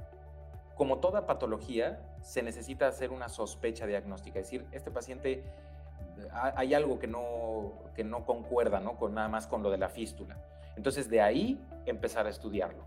como 0.76 1.00
toda 1.00 1.26
patología, 1.26 2.00
se 2.22 2.44
necesita 2.44 2.88
hacer 2.88 3.12
una 3.12 3.30
sospecha 3.30 3.88
diagnóstica, 3.88 4.40
es 4.40 4.46
decir, 4.46 4.66
este 4.72 4.92
paciente 4.92 5.44
hay 6.32 6.74
algo 6.74 7.00
que 7.00 7.08
no, 7.08 7.74
que 7.96 8.04
no 8.04 8.26
concuerda 8.26 8.80
¿no? 8.80 8.98
con 8.98 9.14
nada 9.14 9.28
más 9.28 9.48
con 9.48 9.64
lo 9.64 9.70
de 9.70 9.78
la 9.78 9.90
fístula. 9.90 10.38
Entonces, 10.76 11.10
de 11.10 11.22
ahí 11.22 11.60
empezar 11.86 12.28
a 12.28 12.30
estudiarlo. 12.30 12.84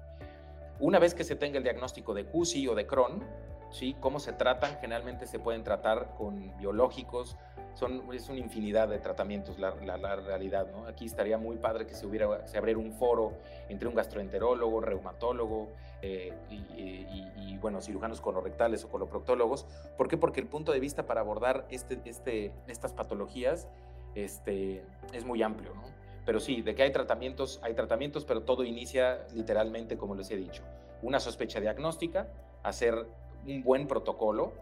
Una 0.81 0.99
vez 0.99 1.15
que 1.15 1.25
se 1.25 1.37
tenga 1.37 1.59
el 1.59 1.63
diagnóstico 1.63 2.15
de 2.15 2.25
CUSI 2.25 2.67
o 2.69 2.75
de 2.75 2.87
Crohn, 2.87 3.23
¿sí? 3.71 3.95
¿Cómo 4.01 4.19
se 4.19 4.33
tratan? 4.33 4.79
Generalmente 4.81 5.27
se 5.27 5.39
pueden 5.39 5.63
tratar 5.63 6.15
con 6.17 6.57
biológicos, 6.57 7.37
son, 7.75 8.03
es 8.13 8.29
una 8.29 8.39
infinidad 8.39 8.89
de 8.89 8.99
tratamientos 8.99 9.59
la, 9.59 9.75
la, 9.75 10.17
realidad, 10.17 10.67
¿no? 10.73 10.87
Aquí 10.87 11.05
estaría 11.05 11.39
muy 11.39 11.57
padre 11.57 11.87
que 11.87 11.95
se, 11.95 12.07
hubiera, 12.07 12.47
se 12.47 12.59
abriera 12.59 12.81
un 12.81 12.93
foro 12.93 13.35
entre 13.69 13.89
un 13.89 13.95
gastroenterólogo, 13.95 14.81
reumatólogo 14.81 15.69
eh, 16.03 16.33
y, 16.51 17.59
bueno, 17.59 17.81
cirujanos 17.83 18.21
colorectales 18.23 18.83
o 18.85 18.89
coloproctólogos. 18.89 19.67
¿Por 19.99 20.09
qué? 20.09 20.17
Porque 20.17 20.41
el 20.41 20.47
punto 20.47 20.73
de 20.73 20.81
vista 20.81 21.07
para 21.07 21.21
abordar 21.21 21.67
este, 21.71 22.01
este, 22.07 22.53
estas 22.67 22.95
patologías 22.95 23.69
este, 24.15 24.83
es 25.13 25.25
muy 25.25 25.43
amplio, 25.43 25.75
¿no? 25.75 25.83
Pero 26.31 26.39
sí, 26.39 26.63
de 26.63 26.77
que 26.77 26.85
hay 26.85 26.93
tratamientos, 26.93 27.59
hay 27.61 27.75
tratamientos, 27.75 28.25
pero 28.25 28.43
todo 28.45 28.63
inicia 28.63 29.27
literalmente, 29.35 29.99
como 29.99 30.15
les 30.15 30.31
he 30.31 30.37
dicho, 30.37 30.63
una 31.03 31.19
sospecha 31.19 31.59
diagnóstica, 31.59 32.29
hacer 32.63 33.05
un 33.49 33.65
buen 33.65 33.89
protocolo 33.89 34.53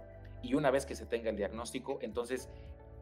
y 0.43 0.55
una 0.55 0.71
vez 0.71 0.87
que 0.87 0.95
se 0.95 1.05
tenga 1.05 1.29
el 1.29 1.37
diagnóstico, 1.37 1.99
entonces 2.01 2.49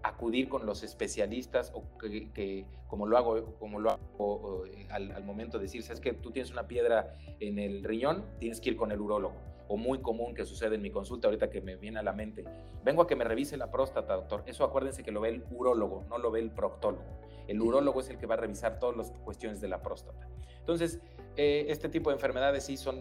acudir 0.02 0.48
con 0.48 0.66
los 0.66 0.83
especialistas 0.83 1.70
o 1.76 1.85
que, 2.00 2.66
como 2.88 3.07
lo 3.07 3.16
hago, 3.16 3.55
como 3.61 3.79
lo 3.79 3.90
hago 3.92 4.66
eh, 4.66 4.88
al, 4.90 5.22
momento 5.22 5.59
de 5.59 5.66
decir, 5.66 5.85
es 5.88 6.00
que 6.00 6.12
tú 6.14 6.33
tienes 6.33 6.50
una 6.50 6.66
piedra 6.66 7.14
en 7.38 7.61
el 7.61 7.85
riñón, 7.85 8.24
tienes 8.40 8.61
que 8.61 8.70
ir 8.70 8.76
con 8.76 8.90
el 8.90 9.00
urólogo. 9.00 9.37
O 9.68 9.76
muy 9.76 10.00
común 10.00 10.35
que 10.35 10.44
sucede 10.44 10.74
en 10.74 10.83
mi 10.83 10.90
consulta 10.90 11.29
ahorita 11.29 11.50
que 11.50 11.61
me 11.61 11.76
viene 11.76 12.00
a 12.00 12.02
la 12.02 12.14
mente. 12.14 12.42
Vengo 12.85 13.02
a 13.02 13.07
que 13.07 13.14
me 13.14 13.22
revise 13.22 13.57
la 13.57 13.70
próstata, 13.70 14.14
doctor. 14.14 14.42
Eso 14.46 14.64
acuérdense 14.64 15.05
que 15.05 15.12
lo 15.12 15.20
ve 15.20 15.29
el 15.29 15.44
urólogo, 15.52 16.02
no 16.09 16.18
lo 16.18 16.33
ve 16.33 16.40
el 16.40 16.50
proctólogo. 16.50 17.25
El 17.48 17.61
urólogo 17.61 18.00
es 18.00 18.11
el 18.11 18.18
que 18.18 18.26
va 18.26 18.35
a 18.35 18.38
revisar 18.38 18.78
todas 18.78 18.96
las 18.96 19.11
cuestiones 19.24 19.61
de 19.61 19.68
la 19.68 19.82
próstata. 19.82 20.26
Entonces, 20.59 21.00
eh, 21.37 21.66
este 21.68 21.88
tipo 21.88 22.11
de 22.11 22.16
enfermedades 22.16 22.64
sí 22.64 22.76
son, 22.76 22.98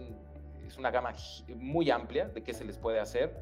es 0.68 0.78
una 0.78 0.92
gama 0.92 1.14
muy 1.56 1.90
amplia 1.90 2.28
de 2.28 2.44
qué 2.44 2.54
se 2.54 2.66
les 2.66 2.78
puede 2.78 3.00
hacer 3.00 3.36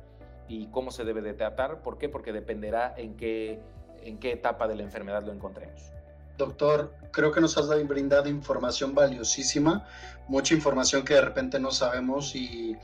y 0.47 0.67
cómo 0.67 0.91
se 0.91 1.03
debe 1.03 1.21
de 1.21 1.33
tratar. 1.33 1.81
¿Por 1.81 1.97
qué? 1.97 2.09
Porque 2.09 2.31
dependerá 2.31 2.93
en 2.97 3.15
qué, 3.15 3.59
en 4.01 4.19
qué 4.19 4.31
etapa 4.31 4.67
de 4.67 4.75
la 4.75 4.83
enfermedad 4.83 5.23
lo 5.23 5.33
encontremos. 5.33 5.91
Doctor, 6.37 6.93
creo 7.11 7.31
que 7.31 7.41
nos 7.41 7.57
has 7.57 7.69
brindado 7.87 8.27
información 8.27 8.95
valiosísima, 8.95 9.87
mucha 10.27 10.55
información 10.55 11.05
que 11.05 11.13
de 11.13 11.21
repente 11.21 11.59
no 11.59 11.69
sabemos 11.69 12.35
y, 12.35 12.75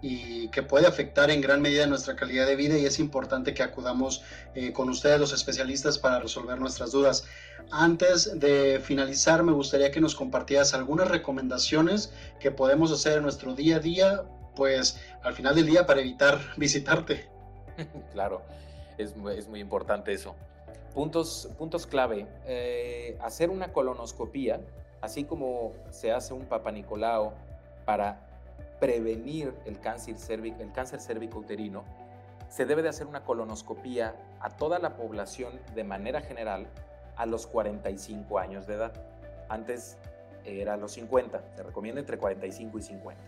que 0.00 0.62
puede 0.62 0.86
afectar 0.86 1.30
en 1.30 1.40
gran 1.40 1.60
medida 1.60 1.86
nuestra 1.86 2.14
calidad 2.14 2.46
de 2.46 2.54
vida 2.54 2.78
y 2.78 2.84
es 2.84 2.98
importante 3.00 3.52
que 3.52 3.62
acudamos 3.62 4.22
eh, 4.54 4.72
con 4.72 4.88
ustedes 4.88 5.18
los 5.18 5.32
especialistas 5.32 5.98
para 5.98 6.20
resolver 6.20 6.58
nuestras 6.60 6.92
dudas. 6.92 7.24
Antes 7.70 8.38
de 8.38 8.80
finalizar, 8.82 9.42
me 9.42 9.52
gustaría 9.52 9.90
que 9.90 10.00
nos 10.00 10.14
compartieras 10.14 10.72
algunas 10.72 11.08
recomendaciones 11.08 12.12
que 12.38 12.50
podemos 12.50 12.92
hacer 12.92 13.18
en 13.18 13.24
nuestro 13.24 13.54
día 13.54 13.76
a 13.76 13.80
día, 13.80 14.24
pues 14.54 15.00
al 15.22 15.34
final 15.34 15.56
del 15.56 15.66
día 15.66 15.84
para 15.86 16.00
evitar 16.00 16.38
visitarte. 16.56 17.28
Claro, 18.12 18.42
es, 18.98 19.14
es 19.36 19.48
muy 19.48 19.60
importante 19.60 20.12
eso. 20.12 20.34
Puntos, 20.94 21.48
puntos 21.56 21.86
clave. 21.86 22.26
Eh, 22.46 23.16
hacer 23.20 23.50
una 23.50 23.72
colonoscopía, 23.72 24.60
así 25.00 25.22
como 25.22 25.74
se 25.90 26.10
hace 26.10 26.34
un 26.34 26.46
papanicolao 26.46 27.34
para 27.84 28.27
prevenir 28.80 29.54
el 29.64 29.80
cáncer, 29.80 30.18
cérvico, 30.18 30.62
el 30.62 30.72
cáncer 30.72 31.00
cérvico-uterino, 31.00 31.84
se 32.48 32.64
debe 32.64 32.82
de 32.82 32.88
hacer 32.88 33.06
una 33.06 33.24
colonoscopía 33.24 34.16
a 34.40 34.50
toda 34.50 34.78
la 34.78 34.96
población 34.96 35.60
de 35.74 35.84
manera 35.84 36.20
general 36.20 36.66
a 37.16 37.26
los 37.26 37.46
45 37.46 38.38
años 38.38 38.66
de 38.66 38.74
edad. 38.74 38.92
Antes 39.48 39.98
era 40.44 40.76
los 40.76 40.92
50, 40.92 41.42
se 41.56 41.62
recomienda 41.62 42.00
entre 42.00 42.16
45 42.16 42.78
y 42.78 42.82
50. 42.82 43.22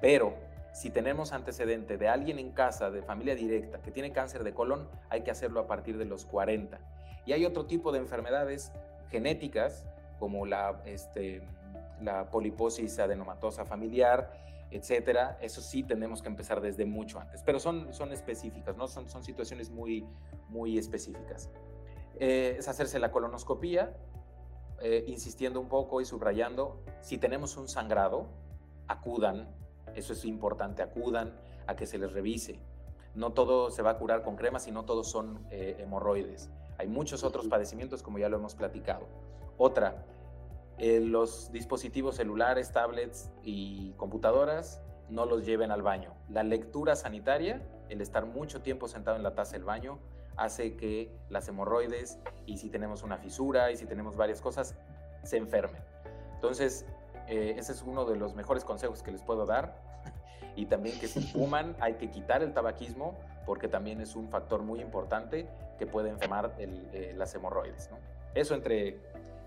Pero 0.00 0.34
si 0.72 0.90
tenemos 0.90 1.32
antecedente 1.32 1.98
de 1.98 2.08
alguien 2.08 2.38
en 2.38 2.50
casa, 2.50 2.90
de 2.90 3.02
familia 3.02 3.34
directa, 3.34 3.80
que 3.80 3.90
tiene 3.90 4.12
cáncer 4.12 4.44
de 4.44 4.54
colon, 4.54 4.88
hay 5.08 5.22
que 5.22 5.30
hacerlo 5.30 5.60
a 5.60 5.66
partir 5.66 5.98
de 5.98 6.04
los 6.04 6.24
40. 6.24 6.78
Y 7.26 7.32
hay 7.32 7.44
otro 7.44 7.66
tipo 7.66 7.92
de 7.92 7.98
enfermedades 7.98 8.72
genéticas, 9.10 9.84
como 10.18 10.46
la, 10.46 10.80
este, 10.84 11.42
la 12.00 12.30
poliposis 12.30 12.98
adenomatosa 12.98 13.64
familiar, 13.64 14.32
etcétera. 14.74 15.38
Eso 15.40 15.60
sí 15.60 15.84
tenemos 15.84 16.20
que 16.20 16.28
empezar 16.28 16.60
desde 16.60 16.84
mucho 16.84 17.20
antes, 17.20 17.42
pero 17.42 17.60
son, 17.60 17.94
son 17.94 18.12
específicas, 18.12 18.76
¿no? 18.76 18.88
Son, 18.88 19.08
son 19.08 19.22
situaciones 19.22 19.70
muy, 19.70 20.04
muy 20.48 20.78
específicas. 20.78 21.48
Eh, 22.18 22.56
es 22.58 22.66
hacerse 22.66 22.98
la 22.98 23.12
colonoscopía, 23.12 23.96
eh, 24.80 25.04
insistiendo 25.06 25.60
un 25.60 25.68
poco 25.68 26.00
y 26.00 26.04
subrayando, 26.04 26.82
si 27.00 27.18
tenemos 27.18 27.56
un 27.56 27.68
sangrado, 27.68 28.26
acudan, 28.88 29.48
eso 29.94 30.12
es 30.12 30.24
importante, 30.24 30.82
acudan 30.82 31.38
a 31.68 31.76
que 31.76 31.86
se 31.86 31.96
les 31.96 32.12
revise. 32.12 32.58
No 33.14 33.32
todo 33.32 33.70
se 33.70 33.80
va 33.82 33.90
a 33.90 33.98
curar 33.98 34.22
con 34.22 34.34
crema, 34.34 34.58
sino 34.58 34.84
todos 34.84 35.08
son 35.08 35.46
eh, 35.50 35.76
hemorroides. 35.78 36.50
Hay 36.78 36.88
muchos 36.88 37.22
otros 37.22 37.46
padecimientos 37.46 38.02
como 38.02 38.18
ya 38.18 38.28
lo 38.28 38.38
hemos 38.38 38.56
platicado. 38.56 39.06
Otra, 39.56 40.04
eh, 40.78 41.00
los 41.00 41.52
dispositivos 41.52 42.16
celulares, 42.16 42.72
tablets 42.72 43.30
y 43.42 43.92
computadoras 43.92 44.80
no 45.08 45.26
los 45.26 45.44
lleven 45.44 45.70
al 45.70 45.82
baño. 45.82 46.12
La 46.28 46.42
lectura 46.42 46.96
sanitaria, 46.96 47.62
el 47.88 48.00
estar 48.00 48.26
mucho 48.26 48.62
tiempo 48.62 48.88
sentado 48.88 49.16
en 49.16 49.22
la 49.22 49.34
taza 49.34 49.52
del 49.52 49.64
baño, 49.64 49.98
hace 50.36 50.76
que 50.76 51.10
las 51.28 51.46
hemorroides 51.48 52.18
y 52.46 52.58
si 52.58 52.68
tenemos 52.68 53.02
una 53.02 53.18
fisura 53.18 53.70
y 53.70 53.76
si 53.76 53.86
tenemos 53.86 54.16
varias 54.16 54.40
cosas, 54.40 54.74
se 55.22 55.36
enfermen. 55.36 55.82
Entonces, 56.34 56.84
eh, 57.28 57.54
ese 57.56 57.72
es 57.72 57.82
uno 57.82 58.04
de 58.04 58.16
los 58.16 58.34
mejores 58.34 58.64
consejos 58.64 59.02
que 59.02 59.12
les 59.12 59.22
puedo 59.22 59.46
dar. 59.46 59.80
y 60.56 60.66
también 60.66 60.98
que 60.98 61.06
si 61.06 61.20
fuman 61.32 61.76
hay 61.80 61.94
que 61.94 62.10
quitar 62.10 62.42
el 62.42 62.52
tabaquismo 62.52 63.16
porque 63.46 63.68
también 63.68 64.00
es 64.00 64.16
un 64.16 64.28
factor 64.28 64.62
muy 64.62 64.80
importante 64.80 65.46
que 65.78 65.86
puede 65.86 66.10
enfermar 66.10 66.54
eh, 66.58 67.14
las 67.16 67.34
hemorroides. 67.34 67.90
Eso 68.34 68.54
entre, 68.54 69.00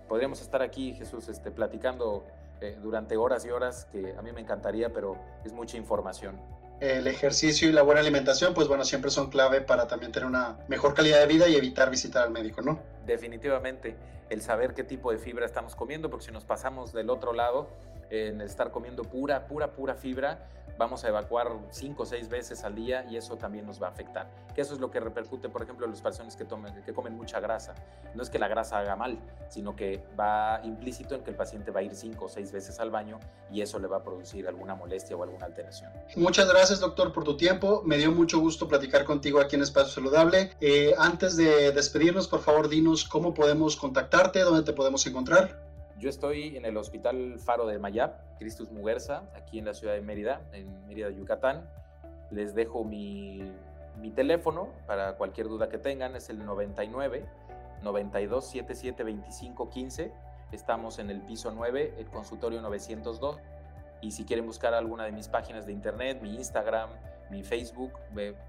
podríamos 0.08 0.42
estar 0.42 0.62
aquí, 0.62 0.94
Jesús, 0.94 1.28
este, 1.30 1.52
platicando 1.52 2.26
eh, 2.62 2.78
durante 2.82 3.18
horas 3.18 3.46
y 3.46 3.50
horas, 3.50 3.86
que 3.92 4.16
a 4.18 4.22
mí 4.22 4.32
me 4.32 4.42
encantaría, 4.42 4.92
pero 4.92 5.18
es 5.46 5.54
mucha 5.54 5.78
información. 5.78 6.40
El 6.80 7.08
ejercicio 7.08 7.68
y 7.70 7.72
la 7.72 7.82
buena 7.82 8.02
alimentación, 8.02 8.54
pues 8.54 8.68
bueno, 8.68 8.84
siempre 8.84 9.10
son 9.10 9.30
clave 9.30 9.62
para 9.62 9.88
también 9.88 10.12
tener 10.12 10.28
una 10.28 10.58
mejor 10.68 10.94
calidad 10.94 11.20
de 11.20 11.28
vida 11.28 11.48
y 11.48 11.56
evitar 11.56 11.90
visitar 11.90 12.24
al 12.24 12.32
médico, 12.32 12.62
¿no? 12.62 12.80
Definitivamente, 13.06 13.96
el 14.30 14.42
saber 14.42 14.74
qué 14.74 14.84
tipo 14.84 15.12
de 15.12 15.18
fibra 15.18 15.46
estamos 15.46 15.76
comiendo, 15.76 16.10
porque 16.10 16.26
si 16.26 16.32
nos 16.32 16.46
pasamos 16.46 16.94
del 16.94 17.10
otro 17.10 17.34
lado, 17.34 17.68
en 18.10 18.42
estar 18.42 18.72
comiendo 18.72 19.04
pura, 19.04 19.48
pura, 19.48 19.72
pura 19.72 19.96
fibra, 19.96 20.48
vamos 20.78 21.04
a 21.04 21.10
evacuar 21.10 21.52
cinco 21.72 22.04
o 22.04 22.06
seis 22.06 22.30
veces 22.30 22.64
al 22.64 22.76
día 22.76 23.06
y 23.10 23.18
eso 23.18 23.36
también 23.38 23.66
nos 23.66 23.82
va 23.82 23.88
a 23.88 23.90
afectar. 23.90 24.30
Que 24.54 24.62
eso 24.62 24.74
es 24.74 24.80
lo 24.80 24.90
que 24.92 25.00
repercute, 25.00 25.50
por 25.50 25.62
ejemplo, 25.64 25.86
en 25.86 25.92
las 25.92 26.02
personas 26.02 26.36
que, 26.36 26.46
tomen, 26.46 26.82
que 26.84 26.94
comen 26.94 27.16
mucha 27.16 27.40
grasa. 27.40 27.76
No 28.16 28.24
es 28.24 28.30
que 28.30 28.40
la 28.40 28.48
grasa 28.48 28.80
haga 28.80 28.96
mal, 28.96 29.18
sino 29.50 29.76
que 29.76 30.04
va 30.20 30.62
implícito 30.64 31.16
en 31.16 31.24
que 31.24 31.32
el 31.32 31.36
paciente 31.36 31.72
va 31.72 31.80
a 31.82 31.84
ir 31.84 31.96
cinco 31.96 32.26
o 32.26 32.30
seis 32.30 32.52
veces 32.52 32.80
al 32.80 32.92
baño 32.92 33.20
y 33.52 33.62
eso 33.62 33.80
le 33.80 33.88
va 33.88 33.98
a 33.98 34.04
producir 34.04 34.48
alguna 34.48 34.76
molestia 34.76 35.16
o 35.16 35.24
alguna 35.24 35.46
alteración. 35.46 35.92
Muchas 36.16 36.48
gracias, 36.50 36.80
doctor, 36.80 37.14
por 37.14 37.24
tu 37.24 37.38
tiempo. 37.38 37.82
Me 37.86 37.98
dio 37.98 38.12
mucho 38.12 38.40
gusto 38.40 38.68
platicar 38.68 39.06
contigo 39.06 39.40
aquí 39.40 39.56
en 39.56 39.62
Espacio 39.64 39.94
Saludable. 39.94 40.52
Eh, 40.62 40.94
antes 40.98 41.38
de 41.38 41.72
despedirnos, 41.72 42.28
por 42.28 42.42
favor, 42.42 42.70
dinos 42.70 43.04
cómo 43.06 43.34
podemos 43.34 43.76
contactarte, 44.18 44.40
dónde 44.40 44.64
te 44.64 44.74
podemos 44.74 45.06
encontrar. 45.06 45.60
Yo 46.00 46.10
estoy 46.10 46.58
en 46.58 46.66
el 46.66 46.76
Hospital 46.78 47.38
Faro 47.38 47.68
de 47.68 47.78
Mayap, 47.78 48.20
Cristus 48.40 48.72
Muguerza, 48.72 49.24
aquí 49.36 49.60
en 49.60 49.66
la 49.66 49.76
ciudad 49.76 49.94
de 49.94 50.02
Mérida, 50.02 50.42
en 50.54 50.88
Mérida, 50.88 51.12
Yucatán. 51.12 51.70
Les 52.32 52.56
dejo 52.56 52.84
mi, 52.84 53.44
mi 54.02 54.10
teléfono 54.10 54.70
para 54.88 55.18
cualquier 55.18 55.48
duda 55.48 55.70
que 55.70 55.78
tengan, 55.78 56.16
es 56.16 56.32
el 56.32 56.44
99 56.44 57.28
92 57.84 58.46
77 58.50 59.04
25 59.04 59.70
15. 59.70 60.12
Estamos 60.52 60.98
en 60.98 61.12
el 61.12 61.22
piso 61.22 61.52
9, 61.52 61.94
el 62.00 62.08
consultorio 62.08 62.60
902. 62.62 63.38
Y 64.02 64.12
si 64.12 64.26
quieren 64.26 64.48
buscar 64.48 64.74
alguna 64.74 65.06
de 65.06 65.12
mis 65.12 65.28
páginas 65.28 65.68
de 65.68 65.74
internet, 65.74 66.20
mi 66.24 66.36
Instagram, 66.36 66.90
mi 67.30 67.44
Facebook, 67.44 67.92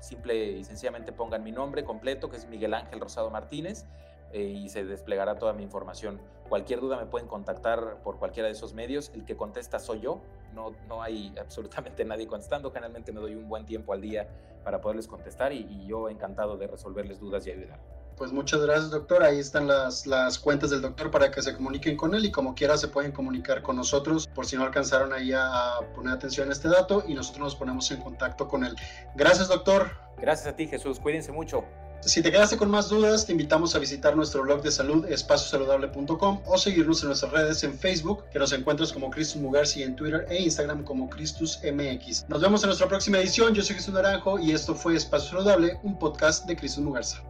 simple 0.01 0.53
y 0.53 0.65
sencillamente 0.65 1.13
pongan 1.13 1.43
mi 1.43 1.53
nombre 1.53 1.85
completo, 1.85 2.31
que 2.31 2.37
es 2.37 2.47
Miguel 2.49 2.73
Ángel 2.73 3.01
Rosado 3.01 3.29
Martínez, 3.31 3.85
eh, 4.33 4.43
y 4.43 4.69
se 4.69 4.85
desplegará 4.85 5.39
toda 5.39 5.53
mi 5.53 5.63
información. 5.63 6.21
Cualquier 6.49 6.81
duda 6.81 6.97
me 6.97 7.07
pueden 7.07 7.29
contactar 7.29 8.03
por 8.03 8.19
cualquiera 8.19 8.47
de 8.47 8.53
esos 8.53 8.75
medios. 8.75 9.11
El 9.15 9.25
que 9.25 9.37
contesta 9.37 9.79
soy 9.79 10.01
yo. 10.01 10.21
No, 10.55 10.73
no 10.89 11.03
hay 11.03 11.35
absolutamente 11.41 12.05
nadie 12.05 12.27
contestando. 12.27 12.71
Generalmente 12.71 13.13
me 13.13 13.21
doy 13.21 13.35
un 13.35 13.49
buen 13.49 13.65
tiempo 13.67 13.93
al 13.93 14.01
día 14.01 14.29
para 14.65 14.81
poderles 14.81 15.07
contestar 15.07 15.53
y, 15.53 15.67
y 15.69 15.87
yo 15.87 16.09
encantado 16.09 16.57
de 16.57 16.67
resolverles 16.67 17.21
dudas 17.21 17.47
y 17.47 17.51
ayudar. 17.51 17.81
Pues 18.19 18.33
muchas 18.33 18.61
gracias, 18.61 18.91
doctor. 18.91 19.23
Ahí 19.23 19.39
están 19.39 19.69
las, 19.69 20.05
las 20.05 20.41
cuentas 20.41 20.71
del 20.71 20.83
doctor 20.83 21.09
para 21.11 21.31
que 21.31 21.41
se 21.41 21.55
comuniquen 21.55 21.97
con 21.97 22.17
él 22.17 22.25
y 22.25 22.33
como 22.33 22.55
quiera 22.55 22.77
se 22.77 22.89
pueden 22.89 23.13
comunicar 23.13 23.63
con 23.63 23.77
nosotros 23.77 24.27
por 24.27 24.45
si 24.45 24.57
no 24.57 24.65
alcanzaron 24.65 25.13
ahí 25.13 25.33
a 25.33 25.75
poner 25.95 26.15
atención 26.15 26.49
a 26.49 26.53
este 26.53 26.69
dato 26.69 27.05
y 27.07 27.15
nosotros 27.15 27.45
nos 27.45 27.55
ponemos 27.55 27.89
en 27.93 28.01
contacto 28.01 28.49
con 28.49 28.65
él. 28.65 28.75
Gracias, 29.15 29.49
doctor. 29.49 29.93
Gracias 30.19 30.49
a 30.49 30.57
ti, 30.57 30.67
Jesús. 30.67 30.99
Cuídense 30.99 31.31
mucho. 31.31 31.65
Si 32.01 32.23
te 32.23 32.31
quedaste 32.31 32.57
con 32.57 32.71
más 32.71 32.89
dudas, 32.89 33.27
te 33.27 33.33
invitamos 33.33 33.75
a 33.75 33.79
visitar 33.79 34.17
nuestro 34.17 34.43
blog 34.43 34.63
de 34.63 34.71
salud 34.71 35.05
espaciosaludable.com 35.07 36.41
o 36.47 36.57
seguirnos 36.57 37.03
en 37.03 37.09
nuestras 37.09 37.33
redes 37.33 37.65
en 37.65 37.77
Facebook, 37.77 38.25
que 38.31 38.39
nos 38.39 38.53
encuentras 38.53 38.93
como 38.93 39.11
Cristus 39.11 39.43
Mugarci 39.43 39.83
en 39.83 39.97
Twitter 39.97 40.27
e 40.31 40.43
Instagram 40.43 40.85
como 40.85 41.11
Cristus 41.11 41.59
MX. 41.63 42.27
Nos 42.29 42.41
vemos 42.41 42.63
en 42.63 42.69
nuestra 42.69 42.89
próxima 42.89 43.19
edición. 43.19 43.53
Yo 43.53 43.63
soy 43.63 43.77
Jesús 43.77 43.93
Naranjo 43.93 44.39
y 44.39 44.53
esto 44.53 44.75
fue 44.75 44.97
Espacio 44.97 45.31
Saludable, 45.31 45.79
un 45.83 45.99
podcast 45.99 46.47
de 46.47 46.57
Cristus 46.57 46.85
Mugarza. 46.85 47.23